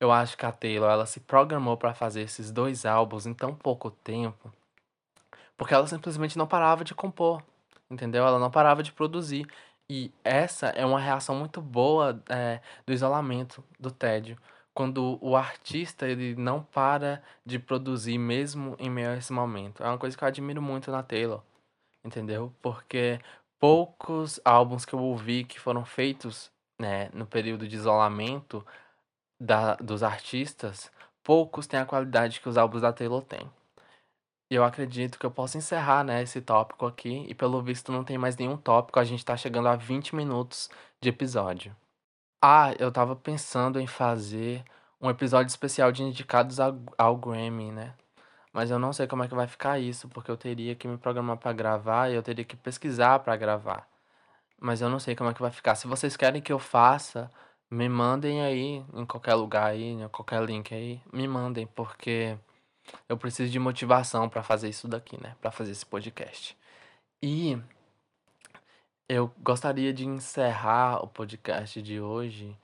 Eu 0.00 0.12
acho 0.12 0.36
que 0.36 0.46
a 0.46 0.52
Taylor 0.52 0.90
ela 0.90 1.06
se 1.06 1.20
programou 1.20 1.76
para 1.76 1.94
fazer 1.94 2.22
esses 2.22 2.50
dois 2.50 2.84
álbuns 2.84 3.26
em 3.26 3.34
tão 3.34 3.54
pouco 3.54 3.90
tempo, 3.90 4.52
porque 5.56 5.74
ela 5.74 5.86
simplesmente 5.86 6.36
não 6.36 6.46
parava 6.46 6.84
de 6.84 6.94
compor 6.94 7.42
entendeu? 7.90 8.26
Ela 8.26 8.38
não 8.38 8.50
parava 8.50 8.82
de 8.82 8.92
produzir. 8.92 9.46
E 9.90 10.12
essa 10.24 10.68
é 10.68 10.84
uma 10.84 10.98
reação 10.98 11.36
muito 11.36 11.60
boa 11.60 12.22
é, 12.28 12.60
do 12.86 12.92
isolamento, 12.92 13.62
do 13.78 13.90
tédio. 13.90 14.38
Quando 14.72 15.18
o 15.20 15.36
artista 15.36 16.08
ele 16.08 16.34
não 16.34 16.62
para 16.62 17.22
de 17.44 17.58
produzir 17.58 18.18
mesmo 18.18 18.74
em 18.78 18.90
meio 18.90 19.10
a 19.10 19.16
esse 19.16 19.32
momento. 19.32 19.82
É 19.82 19.86
uma 19.86 19.98
coisa 19.98 20.16
que 20.16 20.24
eu 20.24 20.28
admiro 20.28 20.60
muito 20.62 20.90
na 20.90 21.02
Taylor, 21.02 21.42
entendeu? 22.02 22.52
Porque 22.62 23.20
poucos 23.60 24.40
álbuns 24.44 24.84
que 24.84 24.94
eu 24.94 25.00
ouvi 25.00 25.44
que 25.44 25.60
foram 25.60 25.84
feitos 25.84 26.50
né, 26.80 27.08
no 27.12 27.26
período 27.26 27.68
de 27.68 27.76
isolamento 27.76 28.66
da, 29.40 29.74
dos 29.76 30.02
artistas, 30.02 30.90
poucos 31.22 31.66
têm 31.66 31.80
a 31.80 31.86
qualidade 31.86 32.40
que 32.40 32.48
os 32.48 32.56
álbuns 32.56 32.82
da 32.82 32.92
Taylor 32.92 33.22
têm. 33.22 33.50
Eu 34.54 34.64
acredito 34.64 35.18
que 35.18 35.26
eu 35.26 35.30
posso 35.30 35.58
encerrar, 35.58 36.04
né, 36.04 36.22
esse 36.22 36.40
tópico 36.40 36.86
aqui. 36.86 37.24
E 37.28 37.34
pelo 37.34 37.60
visto 37.60 37.90
não 37.90 38.04
tem 38.04 38.16
mais 38.16 38.36
nenhum 38.36 38.56
tópico. 38.56 39.00
A 39.00 39.04
gente 39.04 39.24
tá 39.24 39.36
chegando 39.36 39.68
a 39.68 39.76
20 39.76 40.14
minutos 40.14 40.70
de 41.00 41.08
episódio. 41.08 41.74
Ah, 42.40 42.72
eu 42.78 42.92
tava 42.92 43.16
pensando 43.16 43.80
em 43.80 43.86
fazer 43.86 44.64
um 45.00 45.10
episódio 45.10 45.50
especial 45.50 45.90
de 45.90 46.02
indicados 46.02 46.60
ao, 46.60 46.78
ao 46.96 47.16
Grammy, 47.16 47.72
né? 47.72 47.94
Mas 48.52 48.70
eu 48.70 48.78
não 48.78 48.92
sei 48.92 49.06
como 49.06 49.24
é 49.24 49.28
que 49.28 49.34
vai 49.34 49.48
ficar 49.48 49.78
isso, 49.80 50.08
porque 50.08 50.30
eu 50.30 50.36
teria 50.36 50.76
que 50.76 50.86
me 50.86 50.96
programar 50.96 51.36
para 51.38 51.52
gravar 51.52 52.10
e 52.10 52.14
eu 52.14 52.22
teria 52.22 52.44
que 52.44 52.56
pesquisar 52.56 53.18
para 53.20 53.36
gravar. 53.36 53.88
Mas 54.60 54.80
eu 54.80 54.88
não 54.88 55.00
sei 55.00 55.16
como 55.16 55.30
é 55.30 55.34
que 55.34 55.42
vai 55.42 55.50
ficar. 55.50 55.74
Se 55.74 55.88
vocês 55.88 56.16
querem 56.16 56.40
que 56.40 56.52
eu 56.52 56.58
faça, 56.58 57.30
me 57.70 57.88
mandem 57.88 58.42
aí 58.42 58.84
em 58.94 59.06
qualquer 59.06 59.34
lugar 59.34 59.66
aí, 59.72 59.82
em 59.82 60.08
qualquer 60.08 60.42
link 60.44 60.72
aí, 60.74 61.02
me 61.12 61.26
mandem, 61.26 61.66
porque 61.66 62.38
eu 63.08 63.16
preciso 63.16 63.50
de 63.50 63.58
motivação 63.58 64.28
para 64.28 64.42
fazer 64.42 64.68
isso 64.68 64.88
daqui, 64.88 65.20
né? 65.22 65.36
Para 65.40 65.50
fazer 65.50 65.72
esse 65.72 65.86
podcast. 65.86 66.56
E 67.22 67.58
eu 69.08 69.32
gostaria 69.38 69.92
de 69.92 70.06
encerrar 70.06 71.02
o 71.04 71.08
podcast 71.08 71.80
de 71.82 72.00
hoje 72.00 72.56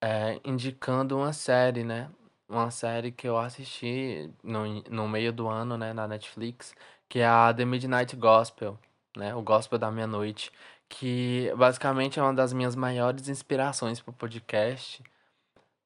é, 0.00 0.40
indicando 0.44 1.16
uma 1.16 1.32
série, 1.32 1.84
né? 1.84 2.10
Uma 2.48 2.70
série 2.70 3.12
que 3.12 3.28
eu 3.28 3.38
assisti 3.38 4.30
no, 4.42 4.82
no 4.90 5.08
meio 5.08 5.32
do 5.32 5.48
ano, 5.48 5.76
né? 5.76 5.92
Na 5.92 6.08
Netflix, 6.08 6.74
que 7.08 7.20
é 7.20 7.26
a 7.26 7.52
The 7.54 7.64
Midnight 7.64 8.16
Gospel, 8.16 8.78
né? 9.16 9.34
O 9.34 9.42
Gospel 9.42 9.78
da 9.78 9.90
Meia-Noite. 9.90 10.52
Que 10.88 11.52
basicamente 11.56 12.18
é 12.18 12.22
uma 12.22 12.32
das 12.34 12.52
minhas 12.52 12.74
maiores 12.74 13.28
inspirações 13.28 14.00
para 14.00 14.10
o 14.10 14.14
podcast. 14.14 15.02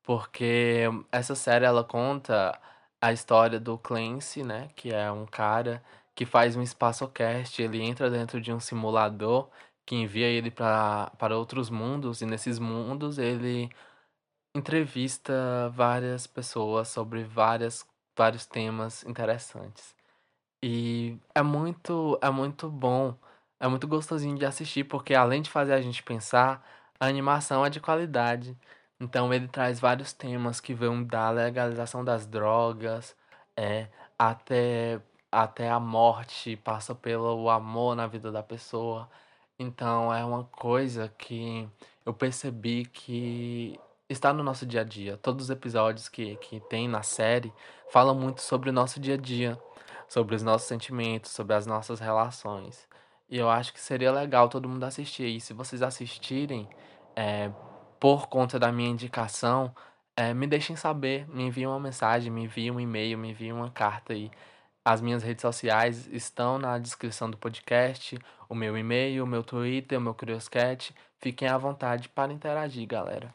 Porque 0.02 0.84
essa 1.10 1.34
série 1.34 1.64
ela 1.64 1.84
conta 1.84 2.58
a 3.02 3.12
história 3.12 3.60
do 3.60 3.76
Clancy, 3.78 4.44
né? 4.44 4.70
Que 4.76 4.92
é 4.94 5.10
um 5.12 5.26
cara 5.26 5.82
que 6.14 6.24
faz 6.26 6.56
um 6.56 6.62
espaçocast, 6.62 7.60
ele 7.60 7.82
entra 7.82 8.10
dentro 8.10 8.40
de 8.40 8.52
um 8.52 8.60
simulador 8.60 9.50
que 9.86 9.96
envia 9.96 10.26
ele 10.28 10.50
pra, 10.50 11.10
para 11.18 11.36
outros 11.36 11.68
mundos, 11.70 12.22
e 12.22 12.26
nesses 12.26 12.58
mundos 12.58 13.18
ele 13.18 13.70
entrevista 14.54 15.70
várias 15.74 16.26
pessoas 16.26 16.88
sobre 16.88 17.24
várias, 17.24 17.86
vários 18.16 18.46
temas 18.46 19.04
interessantes. 19.04 19.94
E 20.62 21.18
é 21.34 21.42
muito, 21.42 22.18
é 22.22 22.30
muito 22.30 22.70
bom, 22.70 23.16
é 23.60 23.68
muito 23.68 23.88
gostosinho 23.88 24.38
de 24.38 24.46
assistir, 24.46 24.84
porque 24.84 25.14
além 25.14 25.42
de 25.42 25.50
fazer 25.50 25.74
a 25.74 25.80
gente 25.80 26.02
pensar, 26.02 26.64
a 27.00 27.06
animação 27.06 27.64
é 27.66 27.70
de 27.70 27.80
qualidade. 27.80 28.56
Então 29.02 29.34
ele 29.34 29.48
traz 29.48 29.80
vários 29.80 30.12
temas 30.12 30.60
que 30.60 30.72
vão 30.72 31.02
da 31.02 31.28
legalização 31.28 32.04
das 32.04 32.24
drogas, 32.24 33.16
é, 33.56 33.88
até, 34.16 35.00
até 35.30 35.68
a 35.68 35.80
morte, 35.80 36.56
passa 36.56 36.94
pelo 36.94 37.50
amor 37.50 37.96
na 37.96 38.06
vida 38.06 38.30
da 38.30 38.44
pessoa. 38.44 39.10
Então 39.58 40.14
é 40.14 40.24
uma 40.24 40.44
coisa 40.44 41.08
que 41.18 41.68
eu 42.06 42.14
percebi 42.14 42.84
que 42.84 43.76
está 44.08 44.32
no 44.32 44.44
nosso 44.44 44.64
dia 44.64 44.82
a 44.82 44.84
dia. 44.84 45.16
Todos 45.16 45.46
os 45.46 45.50
episódios 45.50 46.08
que, 46.08 46.36
que 46.36 46.60
tem 46.60 46.86
na 46.86 47.02
série 47.02 47.52
falam 47.90 48.14
muito 48.14 48.40
sobre 48.40 48.70
o 48.70 48.72
nosso 48.72 49.00
dia 49.00 49.14
a 49.14 49.16
dia, 49.18 49.58
sobre 50.08 50.36
os 50.36 50.44
nossos 50.44 50.68
sentimentos, 50.68 51.32
sobre 51.32 51.54
as 51.56 51.66
nossas 51.66 51.98
relações. 51.98 52.88
E 53.28 53.36
eu 53.36 53.50
acho 53.50 53.72
que 53.72 53.80
seria 53.80 54.12
legal 54.12 54.48
todo 54.48 54.68
mundo 54.68 54.84
assistir. 54.84 55.26
E 55.26 55.40
se 55.40 55.52
vocês 55.52 55.82
assistirem, 55.82 56.68
é, 57.16 57.50
por 58.02 58.26
conta 58.26 58.58
da 58.58 58.72
minha 58.72 58.90
indicação, 58.90 59.72
é, 60.16 60.34
me 60.34 60.48
deixem 60.48 60.74
saber, 60.74 61.24
me 61.28 61.44
enviem 61.44 61.68
uma 61.68 61.78
mensagem, 61.78 62.32
me 62.32 62.42
enviem 62.42 62.72
um 62.72 62.80
e-mail, 62.80 63.16
me 63.16 63.30
enviem 63.30 63.52
uma 63.52 63.70
carta 63.70 64.12
aí. 64.12 64.28
As 64.84 65.00
minhas 65.00 65.22
redes 65.22 65.42
sociais 65.42 66.08
estão 66.08 66.58
na 66.58 66.78
descrição 66.78 67.30
do 67.30 67.36
podcast, 67.36 68.18
o 68.48 68.56
meu 68.56 68.76
e-mail, 68.76 69.22
o 69.22 69.26
meu 69.26 69.44
Twitter, 69.44 69.96
o 69.96 70.00
meu 70.00 70.14
Curioscat. 70.14 70.92
Fiquem 71.20 71.46
à 71.46 71.56
vontade 71.56 72.08
para 72.08 72.32
interagir, 72.32 72.88
galera. 72.88 73.32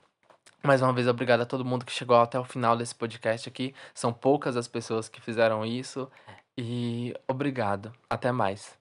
Mais 0.62 0.82
uma 0.82 0.92
vez, 0.92 1.08
obrigado 1.08 1.40
a 1.40 1.46
todo 1.46 1.64
mundo 1.64 1.86
que 1.86 1.94
chegou 1.94 2.18
até 2.18 2.38
o 2.38 2.44
final 2.44 2.76
desse 2.76 2.94
podcast 2.94 3.48
aqui. 3.48 3.74
São 3.94 4.12
poucas 4.12 4.58
as 4.58 4.68
pessoas 4.68 5.08
que 5.08 5.22
fizeram 5.22 5.66
isso. 5.66 6.12
E 6.58 7.16
obrigado. 7.26 7.94
Até 8.10 8.34
mais. 8.34 8.78